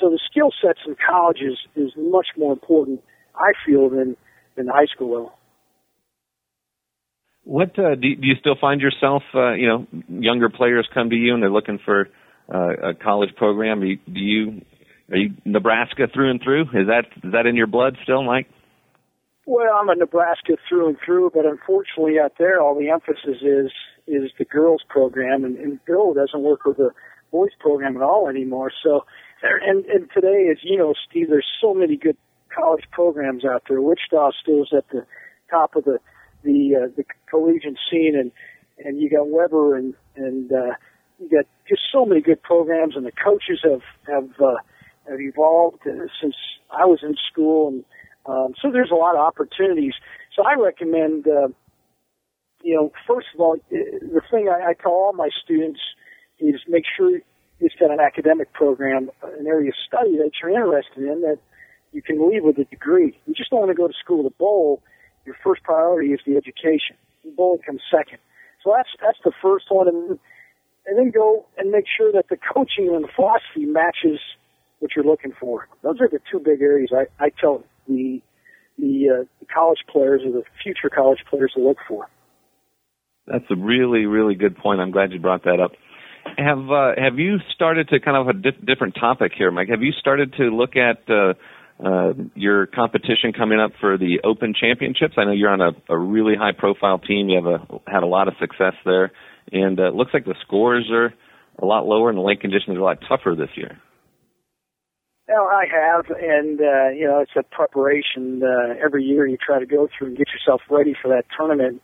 So 0.00 0.10
the 0.10 0.20
skill 0.30 0.50
sets 0.62 0.80
in 0.86 0.94
college 0.94 1.38
is, 1.40 1.58
is 1.74 1.92
much 1.96 2.28
more 2.36 2.52
important, 2.52 3.02
I 3.34 3.52
feel, 3.66 3.90
than 3.90 4.16
than 4.56 4.68
high 4.68 4.86
school 4.86 5.12
level. 5.12 5.32
What 7.44 7.78
uh, 7.78 7.94
do, 7.94 8.14
do 8.16 8.26
you 8.26 8.34
still 8.40 8.56
find 8.60 8.80
yourself? 8.80 9.22
Uh, 9.34 9.52
you 9.52 9.68
know, 9.68 9.86
younger 10.08 10.48
players 10.48 10.88
come 10.92 11.10
to 11.10 11.16
you 11.16 11.34
and 11.34 11.42
they're 11.42 11.50
looking 11.50 11.78
for 11.84 12.08
uh, 12.52 12.90
a 12.90 12.94
college 12.94 13.34
program? 13.36 13.80
Do 13.80 13.86
you, 13.86 13.98
do 14.06 14.20
you 14.20 14.62
are 15.10 15.16
you 15.16 15.34
Nebraska 15.44 16.08
through 16.12 16.30
and 16.30 16.42
through? 16.42 16.62
Is 16.62 16.88
that 16.88 17.04
is 17.22 17.32
that 17.32 17.46
in 17.46 17.56
your 17.56 17.66
blood 17.66 17.96
still, 18.02 18.22
Mike? 18.22 18.48
Well, 19.46 19.72
I'm 19.80 19.88
a 19.88 19.94
Nebraska 19.94 20.56
through 20.68 20.88
and 20.88 20.96
through, 21.04 21.30
but 21.32 21.46
unfortunately 21.46 22.18
out 22.18 22.32
there, 22.38 22.60
all 22.60 22.76
the 22.78 22.90
emphasis 22.90 23.42
is 23.42 23.70
is 24.08 24.30
the 24.38 24.44
girls 24.44 24.82
program, 24.88 25.44
and, 25.44 25.56
and 25.56 25.84
Bill 25.84 26.14
doesn't 26.14 26.42
work 26.42 26.64
with 26.64 26.76
the 26.76 26.90
boys 27.30 27.50
program 27.60 27.96
at 27.96 28.02
all 28.02 28.28
anymore. 28.28 28.72
So, 28.82 29.04
and 29.42 29.84
and 29.86 30.08
today, 30.12 30.48
as 30.50 30.58
you 30.62 30.76
know, 30.76 30.94
Steve, 31.08 31.28
there's 31.28 31.46
so 31.60 31.74
many 31.74 31.96
good 31.96 32.16
college 32.54 32.84
programs 32.90 33.44
out 33.44 33.62
there. 33.68 33.80
Wichita 33.80 34.32
still 34.42 34.62
is 34.62 34.72
at 34.76 34.88
the 34.90 35.06
top 35.50 35.76
of 35.76 35.84
the 35.84 35.98
the 36.42 36.74
uh, 36.74 36.88
the 36.96 37.04
collegiate 37.30 37.78
scene, 37.88 38.16
and 38.16 38.32
and 38.84 39.00
you 39.00 39.08
got 39.08 39.28
Webber 39.28 39.76
and 39.76 39.94
and 40.16 40.52
uh, 40.52 40.74
you 41.18 41.28
got 41.30 41.46
just 41.68 41.82
so 41.92 42.04
many 42.04 42.20
good 42.20 42.42
programs, 42.42 42.96
and 42.96 43.06
the 43.06 43.12
coaches 43.12 43.60
have 43.62 43.82
have 44.06 44.30
uh, 44.40 44.56
have 45.08 45.20
evolved 45.20 45.82
since 46.20 46.34
I 46.70 46.84
was 46.84 47.00
in 47.02 47.14
school, 47.30 47.68
and 47.68 47.84
um, 48.26 48.54
so 48.60 48.70
there's 48.70 48.90
a 48.90 48.94
lot 48.94 49.14
of 49.14 49.20
opportunities. 49.20 49.94
So 50.34 50.42
I 50.44 50.54
recommend, 50.60 51.26
uh, 51.26 51.48
you 52.62 52.74
know, 52.74 52.92
first 53.06 53.28
of 53.34 53.40
all, 53.40 53.56
the 53.70 54.20
thing 54.30 54.48
I, 54.48 54.70
I 54.70 54.72
tell 54.74 54.92
all 54.92 55.12
my 55.12 55.30
students 55.44 55.80
is 56.38 56.56
make 56.68 56.84
sure 56.96 57.20
you've 57.58 57.72
got 57.80 57.90
an 57.90 58.00
academic 58.00 58.52
program, 58.52 59.10
an 59.22 59.46
area 59.46 59.70
of 59.70 59.74
study 59.86 60.16
that 60.18 60.32
you're 60.42 60.50
interested 60.50 61.04
in 61.04 61.22
that 61.22 61.38
you 61.92 62.02
can 62.02 62.28
leave 62.28 62.42
with 62.42 62.58
a 62.58 62.64
degree. 62.64 63.18
You 63.26 63.34
just 63.34 63.50
don't 63.50 63.60
want 63.60 63.70
to 63.70 63.74
go 63.74 63.88
to 63.88 63.94
school 63.94 64.22
to 64.24 64.30
bowl. 64.36 64.82
Your 65.24 65.36
first 65.42 65.62
priority 65.62 66.10
is 66.12 66.20
the 66.26 66.36
education. 66.36 66.96
Bowling 67.36 67.62
comes 67.64 67.80
second. 67.90 68.18
So 68.62 68.74
that's 68.76 68.90
that's 69.00 69.18
the 69.24 69.32
first 69.42 69.66
one. 69.70 69.88
And 69.88 70.18
and 70.86 70.98
then 70.98 71.10
go 71.10 71.46
and 71.58 71.70
make 71.70 71.84
sure 71.96 72.12
that 72.12 72.28
the 72.28 72.36
coaching 72.54 72.88
and 72.94 73.04
the 73.04 73.08
philosophy 73.14 73.66
matches 73.66 74.18
what 74.78 74.92
you're 74.94 75.04
looking 75.04 75.32
for. 75.38 75.68
Those 75.82 76.00
are 76.00 76.08
the 76.08 76.20
two 76.30 76.38
big 76.38 76.60
areas 76.60 76.90
I, 76.92 77.24
I 77.24 77.30
tell 77.40 77.64
the 77.88 78.20
the, 78.78 79.08
uh, 79.08 79.24
the 79.40 79.46
college 79.46 79.78
players 79.90 80.20
or 80.22 80.32
the 80.32 80.42
future 80.62 80.90
college 80.94 81.20
players 81.30 81.50
to 81.56 81.62
look 81.62 81.78
for. 81.88 82.08
That's 83.26 83.44
a 83.50 83.56
really 83.56 84.06
really 84.06 84.34
good 84.34 84.56
point. 84.56 84.80
I'm 84.80 84.90
glad 84.90 85.12
you 85.12 85.20
brought 85.20 85.44
that 85.44 85.60
up. 85.60 85.72
Have 86.36 86.70
uh, 86.70 86.92
have 86.96 87.18
you 87.18 87.38
started 87.54 87.88
to 87.88 88.00
kind 88.00 88.16
of 88.16 88.28
a 88.28 88.32
di- 88.34 88.64
different 88.64 88.94
topic 89.00 89.32
here, 89.36 89.50
Mike? 89.50 89.68
Have 89.68 89.82
you 89.82 89.92
started 89.92 90.34
to 90.34 90.44
look 90.44 90.76
at 90.76 90.98
uh, 91.08 91.34
uh, 91.82 92.12
your 92.34 92.66
competition 92.66 93.32
coming 93.36 93.58
up 93.60 93.72
for 93.80 93.96
the 93.96 94.20
Open 94.24 94.52
Championships? 94.58 95.14
I 95.16 95.24
know 95.24 95.32
you're 95.32 95.50
on 95.50 95.60
a, 95.60 95.70
a 95.88 95.98
really 95.98 96.34
high 96.36 96.52
profile 96.52 96.98
team. 96.98 97.28
You 97.28 97.42
have 97.42 97.46
a, 97.46 97.90
had 97.90 98.02
a 98.02 98.06
lot 98.06 98.28
of 98.28 98.34
success 98.38 98.74
there 98.84 99.12
and 99.52 99.78
uh, 99.78 99.88
it 99.88 99.94
looks 99.94 100.12
like 100.12 100.24
the 100.24 100.34
scores 100.42 100.88
are 100.90 101.14
a 101.58 101.64
lot 101.64 101.86
lower 101.86 102.10
and 102.10 102.18
the 102.18 102.22
lane 102.22 102.38
conditions 102.38 102.76
are 102.76 102.80
a 102.80 102.84
lot 102.84 102.98
tougher 103.08 103.34
this 103.36 103.50
year. 103.56 103.78
Well, 105.28 105.48
I 105.50 105.64
have, 105.66 106.06
and 106.10 106.60
uh, 106.60 106.88
you 106.90 107.06
know, 107.06 107.20
it's 107.20 107.32
a 107.36 107.42
preparation. 107.42 108.42
Uh, 108.44 108.74
every 108.82 109.02
year 109.02 109.26
you 109.26 109.36
try 109.36 109.58
to 109.58 109.66
go 109.66 109.88
through 109.88 110.08
and 110.08 110.16
get 110.16 110.28
yourself 110.28 110.60
ready 110.70 110.94
for 111.00 111.08
that 111.08 111.24
tournament. 111.36 111.82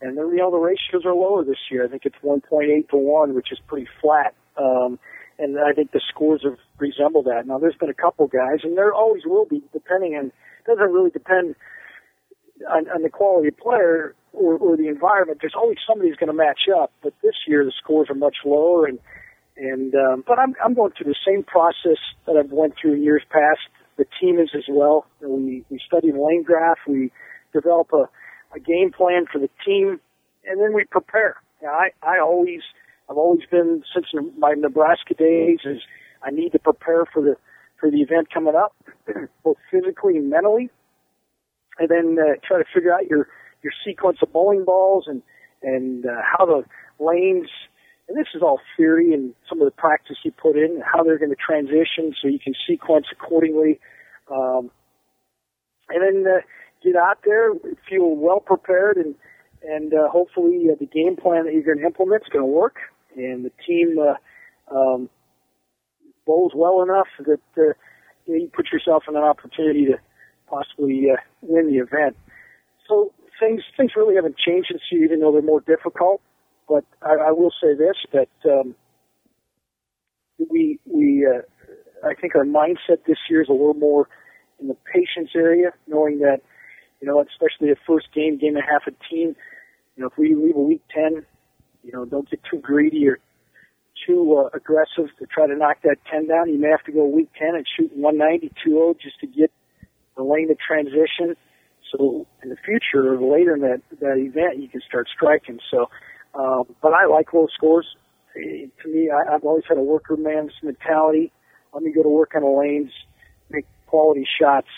And 0.00 0.16
the, 0.16 0.22
you 0.22 0.36
know, 0.36 0.50
the 0.50 0.58
ratios 0.58 1.04
are 1.04 1.14
lower 1.14 1.44
this 1.44 1.58
year. 1.70 1.84
I 1.84 1.88
think 1.88 2.02
it's 2.04 2.16
1.8 2.22 2.88
to 2.90 2.96
one, 2.96 3.34
which 3.34 3.50
is 3.50 3.58
pretty 3.66 3.88
flat. 4.00 4.34
Um, 4.56 4.98
and 5.38 5.58
I 5.58 5.72
think 5.72 5.90
the 5.90 6.00
scores 6.08 6.42
have 6.44 6.58
resembled 6.78 7.24
that. 7.24 7.46
Now, 7.46 7.58
there's 7.58 7.74
been 7.74 7.90
a 7.90 7.94
couple 7.94 8.28
guys, 8.28 8.60
and 8.62 8.76
there 8.76 8.94
always 8.94 9.22
will 9.24 9.46
be, 9.46 9.62
depending 9.72 10.14
on. 10.14 10.30
Doesn't 10.66 10.92
really 10.92 11.10
depend 11.10 11.56
on, 12.70 12.88
on 12.88 13.02
the 13.02 13.10
quality 13.10 13.48
of 13.48 13.58
player 13.58 14.14
or, 14.34 14.56
or 14.58 14.76
the 14.76 14.88
environment, 14.88 15.38
there's 15.40 15.54
always 15.56 15.78
somebody 15.86 16.08
who's 16.10 16.18
going 16.18 16.28
to 16.28 16.36
match 16.36 16.68
up. 16.74 16.92
But 17.02 17.14
this 17.22 17.34
year 17.46 17.64
the 17.64 17.72
scores 17.82 18.08
are 18.10 18.14
much 18.14 18.36
lower, 18.44 18.86
and 18.86 18.98
and 19.56 19.94
um, 19.94 20.24
but 20.26 20.38
I'm 20.38 20.54
I'm 20.62 20.74
going 20.74 20.92
through 20.96 21.12
the 21.12 21.24
same 21.26 21.42
process 21.44 21.98
that 22.26 22.36
I've 22.36 22.50
went 22.50 22.74
through 22.80 22.94
in 22.94 23.02
years 23.02 23.22
past. 23.30 23.60
the 23.96 24.06
team 24.20 24.38
is 24.38 24.50
as 24.54 24.64
well. 24.68 25.06
We 25.20 25.64
we 25.70 25.80
study 25.86 26.10
the 26.10 26.20
lane 26.20 26.42
graph. 26.42 26.78
We 26.86 27.12
develop 27.52 27.92
a, 27.92 28.08
a 28.54 28.60
game 28.60 28.90
plan 28.92 29.26
for 29.32 29.38
the 29.38 29.50
team, 29.64 30.00
and 30.44 30.60
then 30.60 30.74
we 30.74 30.84
prepare. 30.84 31.36
Now, 31.62 31.70
I 31.70 31.90
I 32.02 32.18
always 32.20 32.62
I've 33.08 33.16
always 33.16 33.42
been 33.50 33.82
since 33.94 34.06
my 34.36 34.54
Nebraska 34.56 35.14
days 35.14 35.60
is 35.64 35.80
I 36.22 36.30
need 36.30 36.50
to 36.52 36.58
prepare 36.58 37.04
for 37.12 37.22
the 37.22 37.36
for 37.78 37.90
the 37.90 37.98
event 37.98 38.32
coming 38.32 38.54
up, 38.56 38.74
both 39.44 39.56
physically 39.70 40.16
and 40.16 40.30
mentally, 40.30 40.70
and 41.78 41.88
then 41.88 42.16
uh, 42.18 42.34
try 42.46 42.58
to 42.58 42.64
figure 42.74 42.92
out 42.92 43.06
your 43.06 43.28
your 43.64 43.72
sequence 43.84 44.18
of 44.22 44.32
bowling 44.32 44.64
balls 44.64 45.04
and 45.08 45.22
and 45.62 46.06
uh, 46.06 46.20
how 46.22 46.46
the 46.46 46.62
lanes. 47.00 47.48
And 48.06 48.18
this 48.18 48.28
is 48.34 48.42
all 48.42 48.60
theory 48.76 49.14
and 49.14 49.34
some 49.48 49.62
of 49.62 49.64
the 49.64 49.70
practice 49.70 50.18
you 50.24 50.30
put 50.30 50.56
in, 50.56 50.82
how 50.84 51.02
they're 51.02 51.18
going 51.18 51.30
to 51.30 51.36
transition, 51.36 52.14
so 52.20 52.28
you 52.28 52.38
can 52.38 52.52
sequence 52.68 53.06
accordingly. 53.10 53.80
Um, 54.30 54.70
and 55.88 56.02
then 56.02 56.30
uh, 56.30 56.40
get 56.82 56.96
out 56.96 57.20
there, 57.24 57.54
feel 57.88 58.14
well 58.14 58.40
prepared, 58.40 58.98
and 58.98 59.14
and 59.66 59.94
uh, 59.94 60.08
hopefully 60.10 60.66
uh, 60.70 60.76
the 60.78 60.86
game 60.86 61.16
plan 61.16 61.46
that 61.46 61.54
you're 61.54 61.62
going 61.62 61.78
to 61.78 61.86
implement 61.86 62.22
is 62.22 62.28
going 62.28 62.44
to 62.44 62.50
work, 62.52 62.76
and 63.16 63.44
the 63.44 63.52
team 63.66 63.96
uh, 63.98 64.74
um, 64.74 65.08
bowls 66.26 66.52
well 66.54 66.82
enough 66.82 67.08
that 67.20 67.40
uh, 67.56 67.72
you, 68.26 68.34
know, 68.34 68.34
you 68.34 68.50
put 68.54 68.66
yourself 68.70 69.04
in 69.08 69.16
an 69.16 69.22
opportunity 69.22 69.86
to 69.86 69.98
possibly 70.46 71.06
uh, 71.10 71.16
win 71.40 71.68
the 71.68 71.78
event. 71.78 72.16
So 72.86 73.12
things 73.40 73.62
things 73.76 73.92
really 73.96 74.16
haven't 74.16 74.36
changed 74.38 74.70
this 74.72 74.82
year, 74.90 75.04
even 75.04 75.20
though 75.20 75.32
they're 75.32 75.42
more 75.42 75.60
difficult. 75.60 76.20
But 76.68 76.84
I, 77.02 77.28
I 77.28 77.30
will 77.32 77.52
say 77.62 77.74
this 77.74 77.96
that 78.12 78.50
um, 78.50 78.74
we 80.50 80.78
we 80.86 81.26
uh, 81.26 81.42
I 82.06 82.14
think 82.14 82.34
our 82.34 82.44
mindset 82.44 83.04
this 83.06 83.18
year 83.28 83.42
is 83.42 83.48
a 83.48 83.52
little 83.52 83.74
more 83.74 84.08
in 84.60 84.68
the 84.68 84.76
patience 84.92 85.30
area, 85.34 85.72
knowing 85.86 86.20
that 86.20 86.40
you 87.00 87.08
know, 87.08 87.20
especially 87.22 87.70
a 87.70 87.76
first 87.86 88.06
game, 88.14 88.38
game 88.38 88.56
and 88.56 88.64
a 88.64 88.66
half 88.66 88.86
a 88.86 88.92
team. 89.10 89.36
You 89.96 90.02
know, 90.02 90.06
if 90.08 90.16
we 90.16 90.34
leave 90.34 90.56
a 90.56 90.60
weak 90.60 90.82
ten, 90.92 91.24
you 91.82 91.92
know, 91.92 92.04
don't 92.04 92.28
get 92.30 92.40
too 92.50 92.58
greedy 92.58 93.06
or 93.08 93.18
too 94.06 94.36
uh, 94.36 94.56
aggressive 94.56 95.08
to 95.18 95.26
try 95.26 95.46
to 95.46 95.56
knock 95.56 95.78
that 95.84 95.96
10 96.10 96.28
down. 96.28 96.48
You 96.48 96.58
may 96.58 96.68
have 96.68 96.82
to 96.84 96.92
go 96.92 97.06
weak 97.06 97.30
10 97.38 97.54
and 97.54 97.66
shoot 97.76 97.96
190, 97.96 98.52
2 98.64 98.96
just 99.00 99.20
to 99.20 99.26
get 99.26 99.52
the 100.16 100.22
lane 100.22 100.50
of 100.50 100.58
transition. 100.58 101.36
So 101.96 102.26
in 102.42 102.50
the 102.50 102.56
future 102.56 103.14
or 103.14 103.20
later 103.20 103.54
in 103.54 103.60
that, 103.62 103.82
that 104.00 104.18
event, 104.18 104.58
you 104.58 104.68
can 104.68 104.80
start 104.86 105.08
striking. 105.14 105.58
So, 105.70 105.86
um, 106.34 106.64
but 106.82 106.92
I 106.92 107.06
like 107.06 107.32
low 107.32 107.46
scores. 107.54 107.86
Eh, 108.36 108.66
to 108.82 108.88
me, 108.88 109.10
I, 109.10 109.34
I've 109.34 109.44
always 109.44 109.64
had 109.68 109.78
a 109.78 109.82
worker 109.82 110.16
man's 110.16 110.52
mentality. 110.62 111.32
Let 111.72 111.82
me 111.82 111.92
go 111.92 112.02
to 112.02 112.08
work 112.08 112.32
on 112.34 112.42
the 112.42 112.48
lanes, 112.48 112.90
make 113.50 113.66
quality 113.86 114.26
shots, 114.40 114.68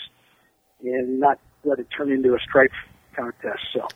and 0.83 1.19
not 1.19 1.39
let 1.63 1.79
it 1.79 1.87
turn 1.95 2.11
into 2.11 2.33
a 2.33 2.39
strike 2.47 2.71
contest. 3.15 3.61
So. 3.73 3.87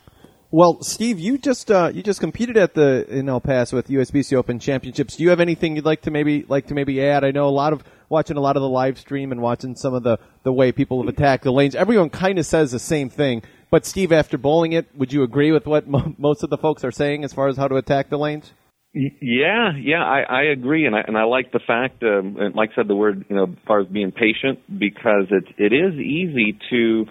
Well, 0.50 0.82
Steve, 0.82 1.18
you 1.18 1.38
just 1.38 1.70
uh, 1.70 1.90
you 1.94 2.02
just 2.02 2.20
competed 2.20 2.58
at 2.58 2.74
the 2.74 3.06
in 3.08 3.28
El 3.28 3.40
Paso 3.40 3.76
with 3.76 3.88
USBC 3.88 4.36
Open 4.36 4.58
Championships. 4.58 5.16
Do 5.16 5.22
you 5.22 5.30
have 5.30 5.40
anything 5.40 5.76
you'd 5.76 5.86
like 5.86 6.02
to 6.02 6.10
maybe 6.10 6.44
like 6.46 6.66
to 6.66 6.74
maybe 6.74 7.02
add? 7.02 7.24
I 7.24 7.30
know 7.30 7.44
a 7.44 7.50
lot 7.50 7.72
of 7.72 7.82
watching 8.12 8.36
a 8.36 8.40
lot 8.40 8.56
of 8.56 8.62
the 8.62 8.68
live 8.68 8.98
stream 8.98 9.32
and 9.32 9.40
watching 9.40 9.74
some 9.74 9.94
of 9.94 10.04
the 10.04 10.18
the 10.44 10.52
way 10.52 10.70
people 10.70 11.02
have 11.02 11.08
attacked 11.08 11.42
the 11.42 11.52
lanes. 11.52 11.74
Everyone 11.74 12.10
kind 12.10 12.38
of 12.38 12.46
says 12.46 12.70
the 12.70 12.78
same 12.78 13.08
thing. 13.08 13.42
But 13.70 13.86
Steve, 13.86 14.12
after 14.12 14.36
bowling 14.36 14.74
it, 14.74 14.86
would 14.94 15.12
you 15.12 15.22
agree 15.22 15.50
with 15.50 15.66
what 15.66 15.88
mo- 15.94 16.14
most 16.18 16.44
of 16.44 16.50
the 16.50 16.58
folks 16.58 16.84
are 16.84 16.92
saying 16.92 17.24
as 17.24 17.32
far 17.32 17.48
as 17.48 17.56
how 17.56 17.66
to 17.66 17.76
attack 17.76 18.10
the 18.10 18.18
lanes? 18.18 18.52
Yeah, 18.94 19.72
yeah, 19.80 20.04
I, 20.04 20.20
I 20.20 20.42
agree, 20.52 20.84
and 20.84 20.94
I 20.94 21.00
and 21.06 21.16
I 21.16 21.24
like 21.24 21.50
the 21.50 21.60
fact, 21.66 22.02
um, 22.02 22.36
and 22.38 22.54
Mike 22.54 22.72
said 22.76 22.88
the 22.88 22.94
word, 22.94 23.24
you 23.30 23.34
know, 23.34 23.44
as 23.44 23.58
far 23.66 23.80
as 23.80 23.86
being 23.86 24.12
patient, 24.12 24.58
because 24.78 25.28
it 25.30 25.44
it 25.56 25.72
is 25.72 25.94
easy 25.94 26.58
to 26.68 27.06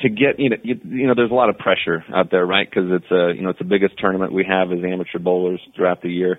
to 0.00 0.08
get 0.08 0.38
you 0.38 0.48
know 0.48 0.56
you, 0.62 0.80
you 0.84 1.06
know 1.06 1.14
there's 1.14 1.30
a 1.30 1.34
lot 1.34 1.50
of 1.50 1.58
pressure 1.58 2.02
out 2.14 2.30
there 2.30 2.46
right 2.46 2.68
because 2.68 2.90
it's 2.90 3.10
a 3.10 3.32
you 3.36 3.42
know 3.42 3.50
it's 3.50 3.58
the 3.58 3.64
biggest 3.64 3.98
tournament 3.98 4.32
we 4.32 4.44
have 4.48 4.72
as 4.72 4.78
amateur 4.82 5.18
bowlers 5.18 5.60
throughout 5.76 6.02
the 6.02 6.08
year 6.08 6.38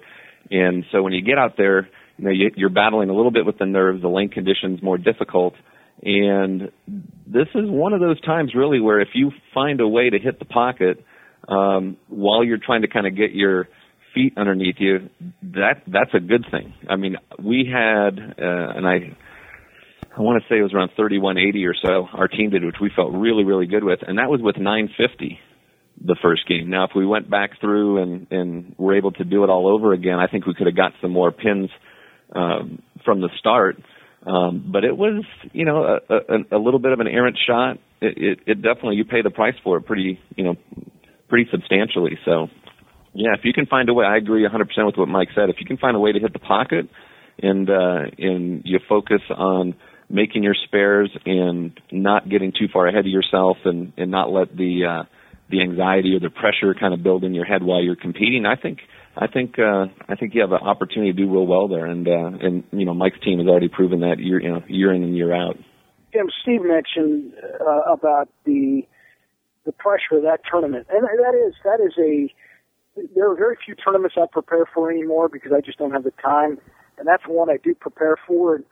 and 0.52 0.84
so 0.92 1.02
when 1.02 1.14
you 1.14 1.22
get 1.22 1.38
out 1.38 1.54
there 1.58 1.88
you 2.18 2.26
know 2.26 2.32
you, 2.32 2.52
you're 2.56 2.70
battling 2.70 3.10
a 3.10 3.14
little 3.14 3.32
bit 3.32 3.46
with 3.46 3.58
the 3.58 3.66
nerves 3.66 4.02
the 4.02 4.08
lane 4.08 4.30
conditions 4.30 4.82
more 4.82 4.98
difficult 4.98 5.54
and 6.04 6.72
this 7.28 7.48
is 7.56 7.70
one 7.70 7.94
of 7.94 8.00
those 8.00 8.20
times 8.22 8.54
really 8.54 8.80
where 8.80 9.00
if 9.00 9.10
you 9.14 9.32
find 9.54 9.80
a 9.82 9.88
way 9.88 10.10
to 10.10 10.20
hit 10.20 10.40
the 10.40 10.46
pocket 10.46 11.04
um 11.48 11.98
while 12.08 12.44
you're 12.44 12.60
trying 12.64 12.82
to 12.82 12.88
kind 12.88 13.08
of 13.08 13.16
get 13.16 13.32
your 13.32 13.68
feet 14.14 14.34
underneath 14.38 14.76
you 14.80 15.10
that 15.42 15.84
that's 15.88 16.14
a 16.14 16.20
good 16.20 16.46
thing 16.52 16.74
i 16.90 16.96
mean 16.96 17.18
we 17.42 17.70
had 17.72 18.20
uh, 18.20 18.78
and 18.78 18.88
i 18.88 19.16
I 20.18 20.22
want 20.22 20.42
to 20.42 20.48
say 20.48 20.60
it 20.60 20.64
was 20.64 20.74
around 20.74 20.92
3180 20.96 21.66
or 21.66 21.74
so. 21.76 22.08
Our 22.14 22.30
team 22.30 22.50
did, 22.50 22.64
which 22.64 22.78
we 22.80 22.90
felt 22.96 23.12
really, 23.12 23.44
really 23.44 23.66
good 23.66 23.84
with, 23.84 24.00
and 24.08 24.18
that 24.18 24.30
was 24.30 24.40
with 24.42 24.56
950 24.56 25.38
the 26.04 26.16
first 26.22 26.48
game. 26.48 26.70
Now, 26.70 26.86
if 26.86 26.92
we 26.96 27.06
went 27.06 27.30
back 27.30 27.60
through 27.60 28.02
and 28.02 28.28
and 28.32 28.76
were 28.78 28.96
able 28.96 29.12
to 29.14 29.24
do 29.24 29.44
it 29.44 29.50
all 29.50 29.68
over 29.68 29.94
again, 29.94 30.20
I 30.20 30.28
think 30.28 30.46
we 30.46 30.54
could 30.54 30.68
have 30.68 30.76
got 30.76 30.94
some 31.02 31.12
more 31.12 31.32
pins 31.32 31.70
um, 32.34 32.82
from 33.04 33.22
the 33.22 33.30
start. 33.40 33.78
Um, 34.26 34.70
but 34.72 34.84
it 34.84 34.98
was, 34.98 35.24
you 35.54 35.66
know, 35.66 36.00
a, 36.10 36.16
a, 36.16 36.58
a 36.58 36.60
little 36.60 36.80
bit 36.80 36.92
of 36.92 37.00
an 37.00 37.08
errant 37.08 37.38
shot. 37.46 37.78
It, 38.02 38.18
it, 38.18 38.40
it 38.48 38.56
definitely 38.56 38.96
you 38.96 39.06
pay 39.06 39.22
the 39.22 39.30
price 39.30 39.54
for 39.64 39.78
it 39.78 39.86
pretty, 39.86 40.20
you 40.36 40.44
know, 40.44 40.56
pretty 41.30 41.48
substantially. 41.52 42.18
So, 42.26 42.48
yeah, 43.14 43.34
if 43.38 43.46
you 43.46 43.54
can 43.54 43.68
find 43.68 43.88
a 43.88 43.94
way, 43.94 44.06
I 44.06 44.18
agree 44.18 44.46
100% 44.48 44.86
with 44.86 44.98
what 44.98 45.08
Mike 45.08 45.30
said. 45.36 45.50
If 45.50 45.58
you 45.60 45.66
can 45.66 45.78
find 45.78 45.96
a 45.96 46.00
way 46.00 46.12
to 46.12 46.20
hit 46.20 46.34
the 46.34 46.40
pocket, 46.40 46.90
and 47.42 47.70
uh, 47.70 48.04
and 48.18 48.62
you 48.66 48.80
focus 48.88 49.22
on 49.30 49.76
making 50.10 50.44
your 50.44 50.56
spares 50.66 51.10
and 51.26 51.80
not 51.92 52.30
getting 52.30 52.52
too 52.52 52.68
far 52.72 52.88
ahead 52.88 53.00
of 53.00 53.08
yourself 53.08 53.58
and, 53.66 53.94
and 53.98 54.12
not 54.12 54.32
let 54.32 54.56
the 54.56 54.86
uh, 54.86 55.04
the 55.50 55.62
anxiety 55.62 56.16
or 56.16 56.20
the 56.20 56.30
pressure 56.30 56.74
kind 56.80 56.94
of 56.94 57.04
build 57.04 57.24
in 57.24 57.34
your 57.34 57.46
head 57.46 57.64
while 57.64 57.82
you're 57.82 57.96
competing. 57.96 58.46
I 58.46 58.56
think 58.56 58.80
I 59.18 59.28
think 59.28 59.58
uh, 59.58 59.86
I 60.10 60.16
think 60.16 60.34
you 60.34 60.42
have 60.42 60.52
an 60.52 60.62
opportunity 60.62 61.14
to 61.14 61.18
do 61.18 61.32
real 61.32 61.48
well 61.48 61.68
there, 61.68 61.86
and 61.86 62.08
uh, 62.08 62.46
and 62.46 62.64
you 62.72 62.86
know 62.86 62.94
Mike's 62.94 63.20
team 63.24 63.40
has 63.40 63.48
already 63.48 63.70
proven 63.70 64.02
that 64.02 64.20
year 64.20 64.42
you 64.42 64.50
know 64.50 64.62
year 64.68 64.94
in 64.94 65.04
and 65.04 65.16
year 65.16 65.34
out. 65.34 65.58
Jim, 66.14 66.28
Steve 66.42 66.62
mentioned 66.64 67.34
uh, 67.62 67.92
about 67.92 68.30
the 68.46 68.84
the 69.66 69.72
pressure 69.72 70.18
of 70.18 70.24
that 70.24 70.42
tournament, 70.50 70.88
and 70.90 71.04
that 71.04 71.36
is 71.36 71.54
that 71.64 71.80
is 71.80 71.94
a 71.98 72.34
there 73.16 73.30
are 73.30 73.36
very 73.36 73.58
few 73.64 73.76
tournaments 73.76 74.16
I 74.18 74.26
prepare 74.32 74.66
for 74.74 74.92
anymore 74.92 75.30
because 75.30 75.52
I 75.56 75.62
just 75.62 75.78
don't 75.78 75.92
have 75.92 76.04
the 76.04 76.14
time, 76.22 76.58
and 76.98 77.08
that's 77.08 77.24
one 77.28 77.50
I 77.50 77.58
do 77.64 77.74
prepare 77.74 78.18
for. 78.28 78.56
And 78.56 78.66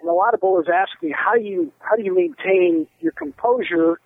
and 0.00 0.08
a 0.08 0.12
lot 0.12 0.34
of 0.34 0.40
bowlers 0.40 0.66
ask 0.72 0.90
me, 1.02 1.14
how 1.16 1.34
you 1.34 1.72
how 1.80 1.96
do 1.96 2.02
you 2.02 2.14
maintain 2.14 2.86
your 3.00 3.12
composure 3.12 3.98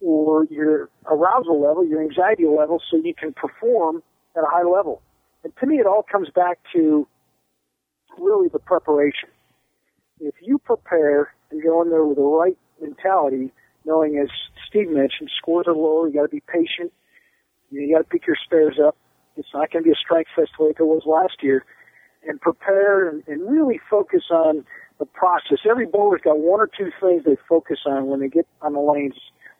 or 0.00 0.44
your 0.44 0.88
arousal 1.06 1.60
level, 1.60 1.84
your 1.84 2.02
anxiety 2.02 2.46
level, 2.46 2.80
so 2.90 2.96
you 2.96 3.14
can 3.14 3.32
perform 3.32 4.02
at 4.36 4.42
a 4.42 4.46
high 4.46 4.62
level? 4.62 5.02
And 5.44 5.52
to 5.60 5.66
me, 5.66 5.76
it 5.76 5.86
all 5.86 6.04
comes 6.10 6.28
back 6.34 6.58
to 6.72 7.06
really 8.18 8.48
the 8.48 8.58
preparation. 8.58 9.28
If 10.20 10.34
you 10.40 10.58
prepare 10.58 11.34
and 11.50 11.62
go 11.62 11.82
in 11.82 11.90
there 11.90 12.04
with 12.04 12.16
the 12.16 12.22
right 12.22 12.56
mentality, 12.80 13.52
knowing 13.84 14.18
as 14.18 14.28
Steve 14.68 14.88
mentioned, 14.88 15.30
scores 15.36 15.66
are 15.68 15.74
lower, 15.74 16.08
you 16.08 16.14
got 16.14 16.22
to 16.22 16.28
be 16.28 16.40
patient. 16.40 16.92
You 17.70 17.94
got 17.94 17.98
to 17.98 18.08
pick 18.08 18.26
your 18.26 18.36
spares 18.42 18.78
up. 18.84 18.96
It's 19.36 19.48
not 19.52 19.70
going 19.70 19.82
to 19.82 19.88
be 19.88 19.92
a 19.92 20.00
strike 20.02 20.26
fest 20.34 20.52
like 20.58 20.76
it 20.78 20.84
was 20.84 21.02
last 21.06 21.42
year. 21.42 21.64
And 22.26 22.40
prepare 22.40 23.08
and, 23.08 23.22
and 23.26 23.50
really 23.50 23.80
focus 23.90 24.22
on 24.30 24.64
the 24.98 25.04
process. 25.04 25.58
Every 25.68 25.86
bowler's 25.86 26.22
got 26.22 26.38
one 26.38 26.60
or 26.60 26.68
two 26.68 26.90
things 27.00 27.24
they 27.24 27.36
focus 27.48 27.80
on 27.84 28.06
when 28.06 28.20
they 28.20 28.28
get 28.28 28.46
on 28.62 28.72
the 28.72 28.80
lanes, 28.80 29.14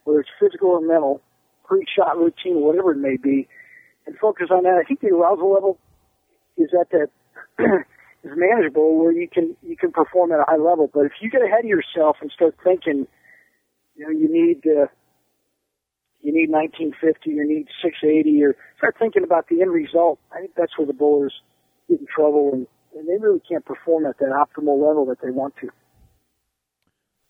whether 0.04 0.20
it's 0.20 0.30
physical 0.40 0.70
or 0.70 0.80
mental, 0.80 1.20
pre-shot 1.64 2.16
routine, 2.16 2.60
whatever 2.60 2.92
it 2.92 2.98
may 2.98 3.16
be, 3.16 3.48
and 4.06 4.16
focus 4.18 4.48
on 4.50 4.64
that. 4.64 4.80
I 4.82 4.86
think 4.86 5.00
the 5.00 5.08
arousal 5.08 5.52
level 5.52 5.78
is 6.56 6.70
at 6.78 6.90
that 6.90 7.08
is 8.24 8.32
manageable 8.36 8.98
where 8.98 9.12
you 9.12 9.28
can 9.28 9.56
you 9.62 9.76
can 9.76 9.92
perform 9.92 10.32
at 10.32 10.40
a 10.40 10.44
high 10.46 10.56
level. 10.56 10.90
But 10.92 11.06
if 11.06 11.12
you 11.20 11.30
get 11.30 11.42
ahead 11.42 11.60
of 11.60 11.70
yourself 11.70 12.16
and 12.20 12.30
start 12.30 12.56
thinking, 12.62 13.06
you 13.96 14.04
know, 14.04 14.10
you 14.10 14.28
need 14.30 14.64
uh, 14.66 14.86
you 16.22 16.32
need 16.32 16.50
1950, 16.50 17.30
you 17.30 17.46
need 17.46 17.66
680, 17.82 18.44
or 18.44 18.56
start 18.78 18.96
thinking 18.98 19.24
about 19.24 19.48
the 19.48 19.60
end 19.60 19.70
result. 19.70 20.18
I 20.32 20.40
think 20.40 20.52
that's 20.56 20.76
where 20.78 20.86
the 20.86 20.94
bowlers 20.94 21.34
get 21.88 22.00
in 22.00 22.06
trouble 22.06 22.50
and 22.52 22.66
and 22.96 23.08
they 23.08 23.16
really 23.20 23.40
can't 23.48 23.64
perform 23.64 24.06
at 24.06 24.18
that 24.18 24.30
optimal 24.30 24.80
level 24.86 25.06
that 25.06 25.20
they 25.20 25.30
want 25.30 25.54
to. 25.60 25.68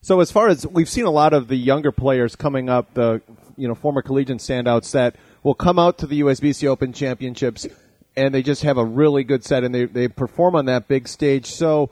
So 0.03 0.21
as 0.21 0.31
far 0.31 0.49
as 0.49 0.67
we've 0.67 0.89
seen 0.89 1.07
a 1.07 1.11
lot 1.11 1.33
of 1.33 1.49
the 1.49 1.57
younger 1.57 1.91
players 1.91 2.37
coming 2.37 2.69
up, 2.69 2.93
the 2.93 3.23
you 3.57 3.67
know 3.67 3.75
former 3.75 4.03
collegiate 4.03 4.39
standouts 4.39 4.93
that 4.93 5.17
will 5.45 5.55
come 5.55 5.79
out 5.79 5.99
to 5.99 6.09
the 6.09 6.23
USBC 6.23 6.67
Open 6.67 6.93
Championships 6.93 7.69
and 8.17 8.35
they 8.35 8.43
just 8.43 8.63
have 8.63 8.79
a 8.79 8.85
really 8.85 9.23
good 9.23 9.45
set 9.45 9.63
and 9.63 9.73
they 9.73 9.85
they 9.85 10.09
perform 10.09 10.57
on 10.57 10.65
that 10.67 10.89
big 10.89 11.07
stage. 11.07 11.47
So 11.47 11.91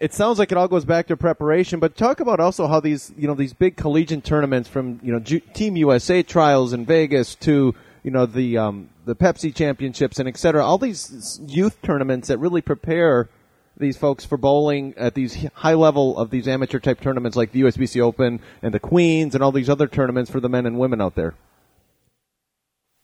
it 0.00 0.12
sounds 0.12 0.38
like 0.38 0.50
it 0.50 0.58
all 0.58 0.68
goes 0.68 0.84
back 0.84 1.06
to 1.06 1.16
preparation, 1.16 1.78
but 1.78 1.96
talk 1.96 2.20
about 2.20 2.40
also 2.40 2.66
how 2.66 2.80
these 2.80 3.12
you 3.16 3.28
know 3.28 3.34
these 3.34 3.52
big 3.52 3.76
collegiate 3.76 4.24
tournaments 4.24 4.68
from 4.68 5.00
you 5.02 5.12
know 5.12 5.20
Team 5.20 5.76
USA 5.76 6.22
trials 6.22 6.72
in 6.72 6.84
Vegas 6.84 7.34
to 7.36 7.74
you 8.02 8.10
know 8.10 8.26
the 8.26 8.58
um, 8.58 8.90
the 9.04 9.14
Pepsi 9.14 9.54
championships 9.54 10.18
and 10.18 10.28
et 10.28 10.36
cetera. 10.36 10.64
All 10.64 10.78
these 10.78 11.40
youth 11.46 11.80
tournaments 11.82 12.28
that 12.28 12.38
really 12.38 12.62
prepare 12.62 13.28
these 13.76 13.96
folks 13.96 14.24
for 14.24 14.36
bowling 14.36 14.94
at 14.96 15.14
these 15.14 15.46
high 15.54 15.74
level 15.74 16.18
of 16.18 16.30
these 16.30 16.48
amateur 16.48 16.78
type 16.78 17.00
tournaments 17.00 17.36
like 17.36 17.52
the 17.52 17.62
USBC 17.62 18.00
Open 18.00 18.40
and 18.62 18.74
the 18.74 18.80
Queens 18.80 19.34
and 19.34 19.44
all 19.44 19.52
these 19.52 19.70
other 19.70 19.86
tournaments 19.86 20.30
for 20.30 20.40
the 20.40 20.48
men 20.48 20.66
and 20.66 20.78
women 20.78 21.00
out 21.00 21.14
there? 21.14 21.34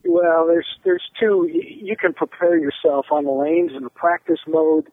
Well, 0.07 0.47
there's 0.47 0.67
there's 0.85 1.03
two. 1.19 1.49
You 1.51 1.97
can 1.97 2.13
prepare 2.13 2.57
yourself 2.57 3.07
on 3.11 3.25
the 3.25 3.33
lanes 3.33 3.73
in 3.77 3.83
the 3.83 3.91
practice 3.91 4.41
mode, 4.47 4.87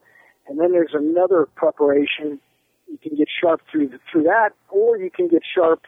and 0.48 0.58
then 0.58 0.72
there's 0.72 0.94
another 0.94 1.46
preparation. 1.54 2.40
You 2.88 2.98
can 2.98 3.16
get 3.16 3.28
sharp 3.40 3.60
through 3.70 3.90
through 4.10 4.24
that, 4.24 4.50
or 4.70 4.98
you 4.98 5.10
can 5.10 5.28
get 5.28 5.42
sharp. 5.54 5.82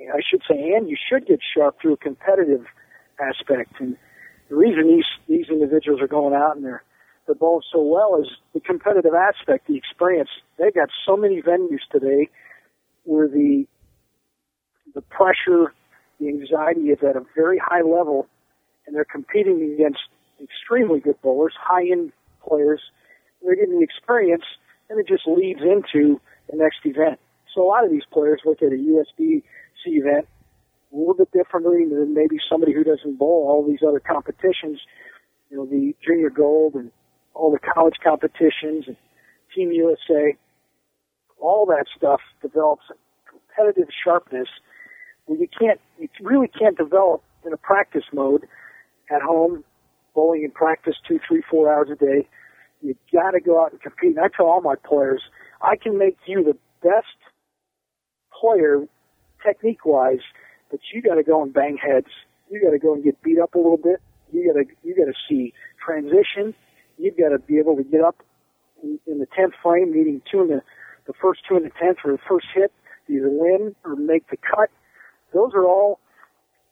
I 0.00 0.20
should 0.28 0.42
say, 0.48 0.72
and 0.76 0.88
you 0.88 0.96
should 1.08 1.26
get 1.26 1.40
sharp 1.56 1.80
through 1.80 1.94
a 1.94 1.96
competitive 1.96 2.66
aspect. 3.20 3.80
And 3.80 3.96
the 4.48 4.56
reason 4.56 4.86
these 4.88 5.06
these 5.28 5.48
individuals 5.50 6.00
are 6.00 6.06
going 6.08 6.34
out 6.34 6.56
and 6.56 6.64
they're 6.64 6.84
they're 7.26 7.34
bowling 7.34 7.62
so 7.72 7.80
well 7.82 8.20
is 8.20 8.28
the 8.54 8.60
competitive 8.60 9.14
aspect, 9.14 9.66
the 9.66 9.76
experience. 9.76 10.30
They've 10.58 10.74
got 10.74 10.90
so 11.04 11.16
many 11.16 11.42
venues 11.42 11.80
today 11.90 12.28
where 13.04 13.26
the 13.26 13.66
the 14.94 15.00
pressure, 15.02 15.74
the 16.20 16.28
anxiety 16.28 16.90
is 16.90 16.98
at 17.02 17.16
a 17.16 17.22
very 17.34 17.58
high 17.58 17.82
level 17.82 18.28
and 18.86 18.94
they're 18.94 19.04
competing 19.04 19.74
against 19.74 20.00
extremely 20.42 21.00
good 21.00 21.20
bowlers, 21.22 21.54
high-end 21.58 22.12
players. 22.46 22.80
They're 23.42 23.56
getting 23.56 23.78
the 23.78 23.84
experience, 23.84 24.44
and 24.88 24.98
it 24.98 25.08
just 25.08 25.26
leads 25.26 25.60
into 25.60 26.20
the 26.50 26.56
next 26.56 26.78
event. 26.84 27.18
So 27.54 27.62
a 27.62 27.68
lot 27.68 27.84
of 27.84 27.90
these 27.90 28.04
players 28.12 28.40
look 28.44 28.62
at 28.62 28.72
a 28.72 28.76
USBC 28.76 29.42
event 29.86 30.28
a 30.92 30.96
little 30.96 31.14
bit 31.14 31.32
differently 31.32 31.84
than 31.88 32.14
maybe 32.14 32.36
somebody 32.48 32.72
who 32.72 32.84
doesn't 32.84 33.18
bowl 33.18 33.46
all 33.48 33.66
these 33.66 33.80
other 33.86 34.00
competitions. 34.00 34.80
You 35.50 35.58
know, 35.58 35.66
the 35.66 35.94
junior 36.04 36.30
gold 36.30 36.74
and 36.74 36.90
all 37.34 37.50
the 37.50 37.58
college 37.58 37.96
competitions 38.02 38.84
and 38.86 38.96
Team 39.54 39.72
USA. 39.72 40.36
All 41.38 41.66
that 41.66 41.86
stuff 41.96 42.20
develops 42.40 42.84
competitive 43.28 43.88
sharpness 44.04 44.48
where 45.26 45.38
you 45.38 45.48
can't, 45.48 45.80
you 45.98 46.08
really 46.20 46.48
can't 46.48 46.76
develop 46.76 47.22
in 47.44 47.52
a 47.52 47.56
practice 47.56 48.04
mode 48.12 48.46
at 49.10 49.22
home, 49.22 49.64
bowling 50.14 50.42
in 50.44 50.50
practice 50.50 50.96
two, 51.06 51.20
three, 51.26 51.42
four 51.50 51.72
hours 51.72 51.88
a 51.90 51.96
day. 51.96 52.28
You 52.82 52.94
got 53.12 53.32
to 53.32 53.40
go 53.40 53.62
out 53.62 53.72
and 53.72 53.80
compete. 53.80 54.16
And 54.16 54.20
I 54.20 54.28
tell 54.34 54.46
all 54.46 54.60
my 54.60 54.74
players, 54.74 55.22
I 55.62 55.76
can 55.76 55.98
make 55.98 56.16
you 56.26 56.44
the 56.44 56.56
best 56.82 57.06
player 58.40 58.86
technique 59.44 59.84
wise, 59.84 60.20
but 60.70 60.80
you 60.92 61.02
got 61.02 61.14
to 61.14 61.22
go 61.22 61.42
and 61.42 61.52
bang 61.52 61.78
heads. 61.78 62.08
You 62.50 62.60
got 62.62 62.70
to 62.70 62.78
go 62.78 62.94
and 62.94 63.02
get 63.02 63.20
beat 63.22 63.38
up 63.38 63.54
a 63.54 63.58
little 63.58 63.78
bit. 63.78 64.00
You 64.32 64.52
got 64.52 64.60
to 64.60 64.66
you 64.82 64.94
got 64.96 65.06
to 65.06 65.18
see 65.28 65.52
transition. 65.84 66.54
You've 66.98 67.16
got 67.16 67.30
to 67.30 67.38
be 67.38 67.58
able 67.58 67.76
to 67.76 67.84
get 67.84 68.00
up 68.00 68.16
in, 68.82 69.18
the 69.18 69.26
tenth 69.36 69.54
frame, 69.62 69.92
meaning 69.92 70.22
two 70.30 70.42
in 70.42 70.48
the 70.48 70.62
the 71.06 71.12
first 71.20 71.40
two 71.48 71.56
in 71.56 71.62
the 71.62 71.70
tenth 71.80 71.98
or 72.04 72.12
the 72.12 72.18
first 72.28 72.46
hit, 72.54 72.72
either 73.08 73.28
win 73.30 73.74
or 73.84 73.94
make 73.94 74.28
the 74.30 74.36
cut. 74.36 74.70
Those 75.32 75.52
are 75.54 75.64
all 75.64 76.00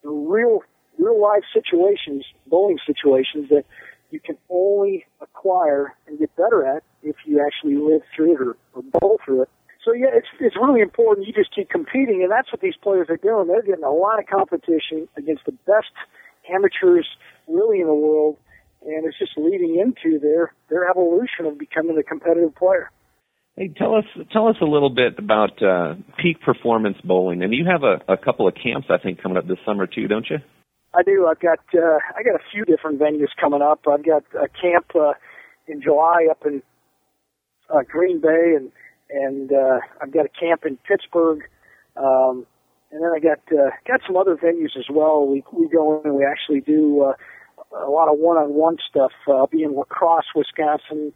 the 0.02 0.10
real 0.10 0.60
real 0.98 1.20
life 1.20 1.42
situations, 1.52 2.24
bowling 2.46 2.78
situations 2.86 3.48
that 3.50 3.64
you 4.10 4.20
can 4.20 4.36
only 4.48 5.04
acquire 5.20 5.94
and 6.06 6.18
get 6.18 6.34
better 6.36 6.64
at 6.64 6.82
if 7.02 7.16
you 7.26 7.44
actually 7.44 7.76
live 7.76 8.02
through 8.14 8.34
it 8.34 8.40
or, 8.40 8.56
or 8.74 8.82
bowl 9.00 9.18
through 9.24 9.42
it. 9.42 9.48
So 9.84 9.92
yeah, 9.92 10.08
it's 10.14 10.28
it's 10.40 10.56
really 10.56 10.80
important. 10.80 11.26
You 11.26 11.34
just 11.34 11.54
keep 11.54 11.68
competing, 11.68 12.22
and 12.22 12.30
that's 12.30 12.50
what 12.50 12.62
these 12.62 12.76
players 12.80 13.08
are 13.10 13.18
doing. 13.18 13.48
They're 13.48 13.62
getting 13.62 13.84
a 13.84 13.92
lot 13.92 14.18
of 14.18 14.26
competition 14.26 15.08
against 15.16 15.44
the 15.44 15.52
best 15.66 15.92
amateurs 16.48 17.06
really 17.46 17.80
in 17.80 17.86
the 17.86 17.94
world, 17.94 18.38
and 18.82 19.04
it's 19.04 19.18
just 19.18 19.32
leading 19.36 19.78
into 19.78 20.18
their 20.18 20.54
their 20.70 20.88
evolution 20.88 21.44
of 21.44 21.58
becoming 21.58 21.98
a 21.98 22.02
competitive 22.02 22.54
player. 22.54 22.90
Hey, 23.56 23.68
tell 23.76 23.94
us 23.94 24.04
tell 24.32 24.48
us 24.48 24.56
a 24.62 24.64
little 24.64 24.90
bit 24.90 25.18
about 25.18 25.62
uh, 25.62 25.94
peak 26.18 26.40
performance 26.40 26.96
bowling, 27.04 27.42
and 27.42 27.52
you 27.52 27.66
have 27.70 27.82
a, 27.82 28.00
a 28.10 28.16
couple 28.16 28.48
of 28.48 28.54
camps 28.54 28.88
I 28.90 28.98
think 28.98 29.22
coming 29.22 29.36
up 29.36 29.46
this 29.46 29.58
summer 29.66 29.86
too, 29.86 30.08
don't 30.08 30.26
you? 30.30 30.38
I 30.94 31.02
do. 31.02 31.26
I've 31.26 31.40
got 31.40 31.58
uh, 31.74 31.98
I 32.16 32.22
got 32.22 32.36
a 32.36 32.44
few 32.52 32.64
different 32.64 33.00
venues 33.00 33.28
coming 33.40 33.62
up. 33.62 33.80
I've 33.90 34.04
got 34.04 34.22
a 34.34 34.48
camp 34.48 34.86
uh, 34.94 35.14
in 35.66 35.82
July 35.82 36.28
up 36.30 36.44
in 36.46 36.62
uh, 37.68 37.82
Green 37.82 38.20
Bay, 38.20 38.54
and 38.56 38.70
and 39.10 39.52
uh, 39.52 39.80
I've 40.00 40.12
got 40.12 40.26
a 40.26 40.28
camp 40.28 40.64
in 40.64 40.76
Pittsburgh, 40.88 41.42
um, 41.96 42.46
and 42.92 43.02
then 43.02 43.10
I 43.14 43.18
got 43.18 43.40
uh, 43.52 43.70
got 43.86 44.00
some 44.06 44.16
other 44.16 44.36
venues 44.36 44.76
as 44.78 44.86
well. 44.90 45.26
We 45.26 45.42
we 45.52 45.68
go 45.68 46.00
in 46.00 46.06
and 46.06 46.14
we 46.14 46.24
actually 46.24 46.60
do 46.60 47.02
uh, 47.02 47.14
a 47.76 47.90
lot 47.90 48.08
of 48.08 48.18
one-on-one 48.18 48.76
stuff. 48.88 49.12
Uh, 49.26 49.32
I'll 49.32 49.46
be 49.48 49.64
in 49.64 49.74
La 49.74 49.84
Crosse, 49.84 50.30
Wisconsin. 50.34 51.12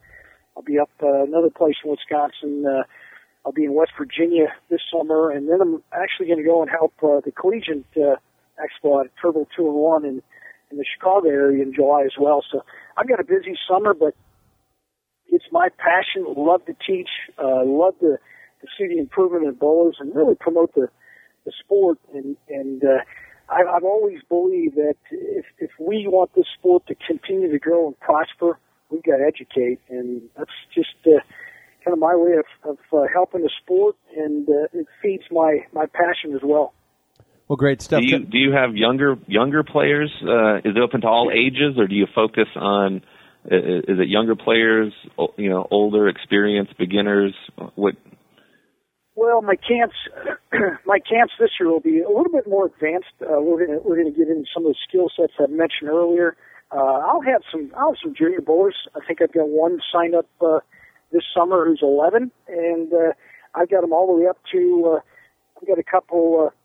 I'll 0.56 0.62
be 0.62 0.78
up 0.78 0.90
uh, 1.00 1.22
another 1.22 1.50
place 1.50 1.76
in 1.84 1.90
Wisconsin. 1.90 2.64
Uh, 2.66 2.82
I'll 3.46 3.52
be 3.52 3.64
in 3.64 3.74
West 3.74 3.92
Virginia 3.96 4.46
this 4.70 4.80
summer, 4.92 5.30
and 5.30 5.48
then 5.48 5.60
I'm 5.60 5.82
actually 5.92 6.26
going 6.26 6.38
to 6.38 6.44
go 6.44 6.62
and 6.62 6.70
help 6.70 6.94
uh, 7.02 7.20
the 7.24 7.30
collegiate. 7.30 7.84
Uh, 7.96 8.16
Expo 8.58 9.04
at 9.04 9.10
Turbo 9.20 9.46
Two 9.56 9.66
and 9.66 9.74
One 9.74 10.04
in 10.04 10.22
in 10.70 10.76
the 10.78 10.84
Chicago 10.84 11.28
area 11.28 11.62
in 11.62 11.72
July 11.72 12.02
as 12.02 12.12
well. 12.18 12.44
So 12.50 12.62
I've 12.96 13.08
got 13.08 13.20
a 13.20 13.24
busy 13.24 13.56
summer, 13.68 13.94
but 13.94 14.14
it's 15.26 15.46
my 15.50 15.68
passion. 15.78 16.26
Love 16.36 16.64
to 16.66 16.74
teach. 16.86 17.08
Uh, 17.38 17.64
love 17.64 17.98
to 18.00 18.18
to 18.60 18.66
see 18.76 18.86
the 18.88 18.98
improvement 18.98 19.44
in 19.44 19.54
bowlers 19.54 19.96
and 20.00 20.14
really 20.14 20.34
promote 20.34 20.74
the 20.74 20.88
the 21.44 21.52
sport. 21.62 21.98
And 22.14 22.36
and 22.48 22.84
uh, 22.84 23.00
I, 23.48 23.62
I've 23.62 23.84
always 23.84 24.20
believed 24.28 24.76
that 24.76 24.96
if 25.10 25.46
if 25.58 25.70
we 25.78 26.06
want 26.06 26.34
this 26.34 26.46
sport 26.58 26.86
to 26.88 26.94
continue 27.06 27.50
to 27.50 27.58
grow 27.58 27.86
and 27.86 27.98
prosper, 28.00 28.58
we've 28.90 29.02
got 29.02 29.18
to 29.18 29.24
educate, 29.24 29.80
and 29.88 30.22
that's 30.36 30.50
just. 30.74 30.96
Uh, 31.06 31.20
Kind 31.84 31.92
of 31.92 32.00
my 32.00 32.16
way 32.16 32.32
of, 32.32 32.44
of 32.68 32.78
uh, 32.92 33.06
helping 33.14 33.42
the 33.42 33.50
sport, 33.62 33.94
and 34.16 34.48
uh, 34.48 34.66
it 34.72 34.86
feeds 35.00 35.22
my 35.30 35.64
my 35.72 35.86
passion 35.86 36.34
as 36.34 36.40
well. 36.42 36.74
Well, 37.48 37.56
great 37.56 37.80
stuff. 37.80 38.02
Do 38.02 38.06
you 38.06 38.18
do 38.18 38.36
you 38.36 38.52
have 38.52 38.76
younger 38.76 39.16
younger 39.26 39.64
players? 39.64 40.12
Uh, 40.22 40.56
is 40.58 40.76
it 40.76 40.78
open 40.78 41.00
to 41.00 41.08
all 41.08 41.30
ages, 41.32 41.78
or 41.78 41.86
do 41.86 41.94
you 41.94 42.06
focus 42.14 42.48
on? 42.54 43.02
Is 43.46 43.98
it 43.98 44.08
younger 44.08 44.36
players? 44.36 44.92
You 45.38 45.48
know, 45.48 45.66
older, 45.70 46.08
experienced, 46.08 46.76
beginners? 46.76 47.34
What? 47.74 47.94
Well, 49.18 49.40
my 49.40 49.56
camps, 49.56 49.96
my 50.86 50.98
camps 51.00 51.32
this 51.40 51.50
year 51.58 51.70
will 51.70 51.80
be 51.80 52.00
a 52.02 52.08
little 52.08 52.30
bit 52.30 52.46
more 52.46 52.66
advanced. 52.66 53.16
Uh, 53.20 53.40
we're 53.40 53.66
going 53.66 53.80
to 53.80 53.88
we're 53.88 53.96
going 53.96 54.12
to 54.12 54.16
get 54.16 54.28
into 54.28 54.44
some 54.54 54.66
of 54.66 54.72
the 54.72 54.78
skill 54.86 55.08
sets 55.16 55.32
I 55.40 55.46
mentioned 55.48 55.88
earlier. 55.88 56.36
Uh, 56.70 56.76
I'll 56.76 57.22
have 57.22 57.40
some 57.50 57.72
I'll 57.76 57.94
have 57.94 58.00
some 58.02 58.14
junior 58.14 58.42
bowlers. 58.42 58.76
I 58.94 59.00
think 59.06 59.22
I've 59.22 59.32
got 59.32 59.48
one 59.48 59.80
signed 59.90 60.14
up 60.14 60.28
uh, 60.40 60.60
this 61.10 61.22
summer 61.34 61.64
who's 61.64 61.80
11, 61.82 62.30
and 62.46 62.92
uh, 62.92 63.12
I've 63.54 63.70
got 63.70 63.80
them 63.80 63.94
all 63.94 64.06
the 64.06 64.20
way 64.20 64.28
up 64.28 64.38
to. 64.52 64.98
Uh, 64.98 65.00
I've 65.60 65.66
got 65.66 65.78
a 65.78 65.82
couple. 65.82 66.48
Uh, 66.48 66.57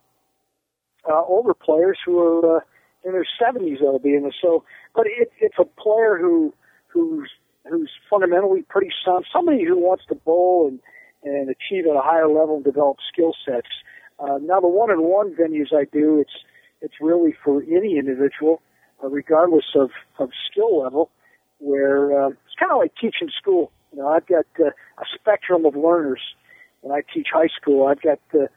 uh, 1.10 1.24
older 1.24 1.54
players 1.54 1.98
who 2.06 2.20
are 2.20 2.58
uh, 2.58 2.60
in 3.04 3.12
their 3.12 3.26
70s 3.42 3.80
that'll 3.80 4.00
be 4.00 4.16
in 4.16 4.24
this. 4.24 4.36
So, 4.42 4.63
but 4.96 5.06
it, 5.08 5.32
it's 5.39 5.58
a 5.60 5.66
player 5.66 6.18
who 6.20 6.54
who's 6.88 7.30
who's 7.70 7.89
fundamentally 8.10 8.63
pretty 8.70 8.92
sound. 9.06 9.26
Somebody 9.32 9.63
who 9.66 9.78
wants 9.78 10.04
to 10.10 10.16
bowl 10.16 10.68
and 10.68 10.80
and 11.24 11.50
achieve 11.50 11.86
at 11.86 11.96
a 11.96 12.02
higher 12.02 12.28
level 12.28 12.56
and 12.56 12.66
develop 12.66 12.98
skill 13.12 13.34
sets. 13.46 13.68
Uh, 14.20 14.38
now, 14.42 14.60
the 14.60 14.68
one-on-one 14.68 15.34
venues 15.36 15.74
I 15.74 15.86
do, 15.92 16.20
it's 16.20 16.34
it's 16.82 16.96
really 17.00 17.34
for 17.44 17.63
any 17.63 17.98
individual, 17.98 18.62
uh, 19.04 19.08
regardless 19.08 19.66
of 19.76 19.92
of 20.20 20.30
skill 20.52 20.82
level. 20.82 21.10
Where 21.60 22.26
uh, 22.26 22.30
it's 22.30 22.56
kind 22.60 22.72
of 22.72 22.78
like 22.78 22.94
teaching 23.00 23.30
school. 23.39 23.72
You 23.94 24.00
know, 24.00 24.08
I've 24.08 24.28
got 24.28 24.46
uh, 24.60 24.70
a 24.70 25.06
spectrum 25.16 25.66
of 25.66 25.76
learners. 25.76 26.22
When 26.82 26.94
I 26.94 27.02
teach 27.13 27.28
high 27.34 27.48
school, 27.48 27.88
I've 27.88 28.02
got 28.02 28.20
uh, 28.34 28.48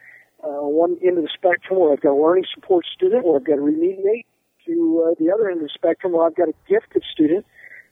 uh, 0.47 0.63
one 0.63 0.97
end 1.03 1.19
of 1.19 1.25
the 1.25 1.31
spectrum 1.35 1.81
where 1.81 1.93
I've 1.93 2.01
got 2.01 2.13
a 2.13 2.23
learning 2.23 2.47
support 2.55 2.87
student 2.95 3.25
where 3.25 3.37
I've 3.37 3.45
got 3.45 3.57
to 3.57 3.63
remediate 3.63 4.25
to 4.67 5.07
uh, 5.09 5.15
the 5.19 5.33
other 5.33 5.51
end 5.51 5.61
of 5.61 5.67
the 5.67 5.75
spectrum 5.75 6.13
where 6.13 6.27
I've 6.27 6.37
got 6.37 6.49
a 6.49 6.55
gifted 6.69 7.03
student 7.13 7.45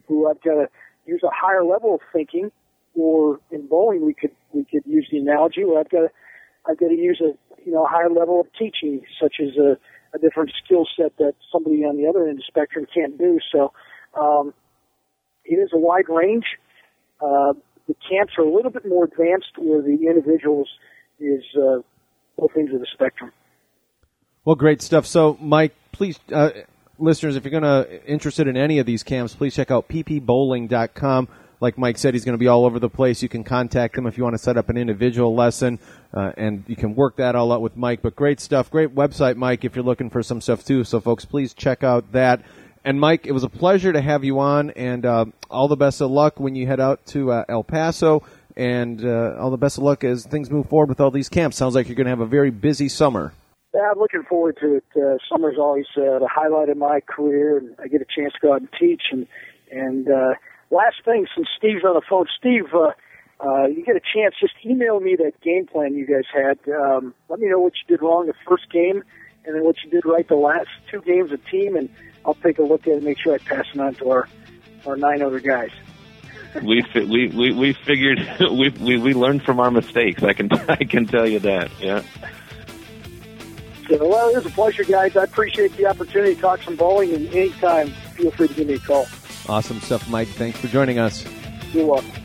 who 0.07 0.29
I've 0.29 0.41
got 0.41 0.55
to 0.55 0.67
use 1.05 1.21
a 1.23 1.33
higher 1.33 1.63
level 1.65 1.95
of 1.95 2.01
thinking 2.13 2.51
or 2.93 3.39
in 3.51 3.67
bowling 3.67 4.05
we 4.05 4.13
could 4.13 4.31
we 4.53 4.63
could 4.63 4.83
use 4.85 5.07
the 5.11 5.17
analogy 5.17 5.65
where 5.65 5.79
I've 5.79 5.89
got 5.89 6.01
to 6.01 6.09
I've 6.65 6.79
got 6.79 6.87
to 6.87 6.95
use 6.95 7.21
a 7.21 7.35
you 7.65 7.73
know 7.73 7.85
a 7.85 7.89
higher 7.89 8.09
level 8.09 8.39
of 8.39 8.47
teaching 8.57 9.01
such 9.21 9.35
as 9.41 9.57
a, 9.57 9.77
a 10.15 10.19
different 10.19 10.51
skill 10.63 10.87
set 10.95 11.17
that 11.17 11.33
somebody 11.51 11.83
on 11.83 11.97
the 11.97 12.07
other 12.07 12.23
end 12.23 12.31
of 12.31 12.37
the 12.37 12.43
spectrum 12.47 12.85
can't 12.93 13.17
do. 13.17 13.39
So 13.51 13.73
um, 14.19 14.53
it 15.43 15.55
is 15.55 15.71
a 15.73 15.77
wide 15.77 16.07
range. 16.07 16.45
Uh, 17.19 17.53
the 17.87 17.95
camps 18.09 18.33
are 18.37 18.43
a 18.43 18.53
little 18.53 18.71
bit 18.71 18.87
more 18.87 19.03
advanced 19.03 19.57
where 19.57 19.81
the 19.81 20.07
individuals 20.07 20.69
is 21.19 21.43
uh, 21.55 21.79
both 22.37 22.51
ends 22.57 22.73
of 22.73 22.79
the 22.79 22.87
spectrum. 22.93 23.31
Well, 24.43 24.55
great 24.55 24.81
stuff. 24.81 25.05
So, 25.05 25.37
Mike, 25.41 25.73
please, 25.91 26.19
uh, 26.31 26.51
listeners, 26.99 27.35
if 27.35 27.43
you're 27.43 27.59
going 27.59 27.63
to 27.63 28.05
interested 28.05 28.47
in 28.47 28.57
any 28.57 28.79
of 28.79 28.85
these 28.85 29.03
camps, 29.03 29.33
please 29.33 29.55
check 29.55 29.71
out 29.71 29.87
ppbowling.com. 29.87 31.27
Like 31.61 31.77
Mike 31.77 31.97
said, 31.97 32.13
he's 32.13 32.25
going 32.25 32.33
to 32.33 32.39
be 32.39 32.47
all 32.47 32.65
over 32.65 32.79
the 32.79 32.89
place. 32.89 33.23
You 33.23 33.29
can 33.29 33.43
contact 33.43 33.97
him 33.97 34.05
if 34.05 34.17
you 34.17 34.23
want 34.23 34.35
to 34.35 34.41
set 34.41 34.57
up 34.57 34.69
an 34.69 34.77
individual 34.77 35.33
lesson, 35.33 35.79
uh, 36.13 36.33
and 36.37 36.63
you 36.67 36.75
can 36.75 36.95
work 36.95 37.15
that 37.15 37.33
all 37.33 37.51
out 37.51 37.61
with 37.61 37.77
Mike. 37.77 38.01
But 38.01 38.15
great 38.15 38.39
stuff, 38.39 38.69
great 38.69 38.93
website, 38.93 39.37
Mike. 39.37 39.63
If 39.63 39.75
you're 39.75 39.85
looking 39.85 40.09
for 40.09 40.21
some 40.21 40.41
stuff 40.41 40.65
too, 40.65 40.83
so 40.83 40.99
folks, 40.99 41.25
please 41.25 41.53
check 41.53 41.83
out 41.83 42.11
that. 42.11 42.41
And 42.83 42.99
Mike, 42.99 43.25
it 43.25 43.31
was 43.31 43.43
a 43.43 43.49
pleasure 43.49 43.91
to 43.91 44.01
have 44.01 44.23
you 44.23 44.39
on, 44.39 44.69
and 44.71 45.05
uh, 45.05 45.25
all 45.49 45.67
the 45.67 45.75
best 45.77 46.01
of 46.01 46.11
luck 46.11 46.39
when 46.39 46.55
you 46.55 46.67
head 46.67 46.79
out 46.79 47.03
to 47.07 47.31
uh, 47.31 47.45
El 47.49 47.63
Paso, 47.63 48.21
and 48.57 49.03
uh, 49.03 49.35
all 49.39 49.51
the 49.51 49.57
best 49.57 49.77
of 49.77 49.83
luck 49.83 50.03
as 50.03 50.25
things 50.25 50.49
move 50.49 50.69
forward 50.69 50.89
with 50.89 51.01
all 51.01 51.11
these 51.11 51.29
camps. 51.29 51.57
Sounds 51.57 51.75
like 51.75 51.87
you're 51.87 51.95
going 51.95 52.05
to 52.05 52.11
have 52.11 52.21
a 52.21 52.25
very 52.25 52.51
busy 52.51 52.89
summer. 52.89 53.33
Yeah, 53.73 53.91
I'm 53.91 53.99
looking 53.99 54.23
forward 54.23 54.57
to 54.61 54.75
it. 54.75 54.85
Uh, 54.95 55.17
summer's 55.29 55.57
always 55.59 55.85
uh, 55.97 56.19
the 56.19 56.29
highlight 56.31 56.69
of 56.69 56.77
my 56.77 57.01
career, 57.01 57.57
and 57.57 57.75
I 57.77 57.87
get 57.87 58.01
a 58.01 58.05
chance 58.05 58.33
to 58.33 58.39
go 58.41 58.53
out 58.53 58.61
and 58.61 58.69
teach. 58.79 59.03
And 59.11 59.27
and 59.69 60.07
uh, 60.07 60.35
last 60.71 60.95
thing, 61.03 61.27
since 61.35 61.47
Steve's 61.57 61.83
on 61.83 61.93
the 61.93 62.01
phone, 62.09 62.25
Steve, 62.39 62.73
uh, 62.73 62.91
uh, 63.45 63.67
you 63.67 63.83
get 63.85 63.97
a 63.97 64.01
chance, 64.01 64.35
just 64.39 64.53
email 64.65 65.01
me 65.01 65.17
that 65.17 65.41
game 65.41 65.67
plan 65.67 65.93
you 65.93 66.07
guys 66.07 66.23
had. 66.33 66.57
Um, 66.73 67.13
let 67.27 67.39
me 67.39 67.49
know 67.49 67.59
what 67.59 67.73
you 67.73 67.97
did 67.97 68.01
wrong 68.01 68.27
the 68.27 68.33
first 68.47 68.71
game, 68.71 69.03
and 69.43 69.55
then 69.55 69.65
what 69.65 69.75
you 69.83 69.91
did 69.91 70.05
right 70.05 70.25
the 70.25 70.35
last 70.35 70.69
two 70.89 71.01
games 71.01 71.33
of 71.33 71.45
team, 71.47 71.75
and 71.75 71.89
I'll 72.25 72.35
take 72.35 72.59
a 72.59 72.63
look 72.63 72.83
at 72.83 72.93
it 72.93 72.95
and 72.95 73.03
make 73.03 73.19
sure 73.19 73.33
I 73.33 73.39
pass 73.39 73.65
it 73.73 73.79
on 73.79 73.95
to 73.95 74.09
our 74.09 74.29
our 74.85 74.95
nine 74.95 75.21
other 75.21 75.41
guys. 75.41 75.71
We 76.63 76.83
we 76.93 77.27
we 77.27 77.51
we 77.51 77.73
figured 77.73 78.19
we 78.39 78.69
we 78.69 78.97
we 78.97 79.13
learned 79.13 79.43
from 79.43 79.59
our 79.59 79.71
mistakes. 79.71 80.23
I 80.23 80.33
can 80.33 80.51
I 80.69 80.83
can 80.83 81.05
tell 81.05 81.27
you 81.27 81.39
that. 81.39 81.71
Yeah. 81.79 82.03
So, 83.87 84.07
well, 84.07 84.29
it 84.29 84.35
was 84.35 84.45
a 84.47 84.49
pleasure, 84.49 84.83
guys. 84.83 85.15
I 85.15 85.25
appreciate 85.25 85.77
the 85.77 85.85
opportunity 85.85 86.33
to 86.33 86.41
talk 86.41 86.63
some 86.63 86.75
bowling, 86.75 87.13
and 87.13 87.27
anytime, 87.27 87.89
feel 88.15 88.31
free 88.31 88.47
to 88.47 88.53
give 88.55 88.67
me 88.67 88.73
a 88.73 88.79
call. 88.79 89.07
Awesome 89.47 89.79
stuff, 89.79 90.09
Mike. 90.09 90.27
Thanks 90.29 90.59
for 90.59 90.67
joining 90.67 90.97
us. 90.97 91.23
You're 91.71 91.85
welcome. 91.85 92.24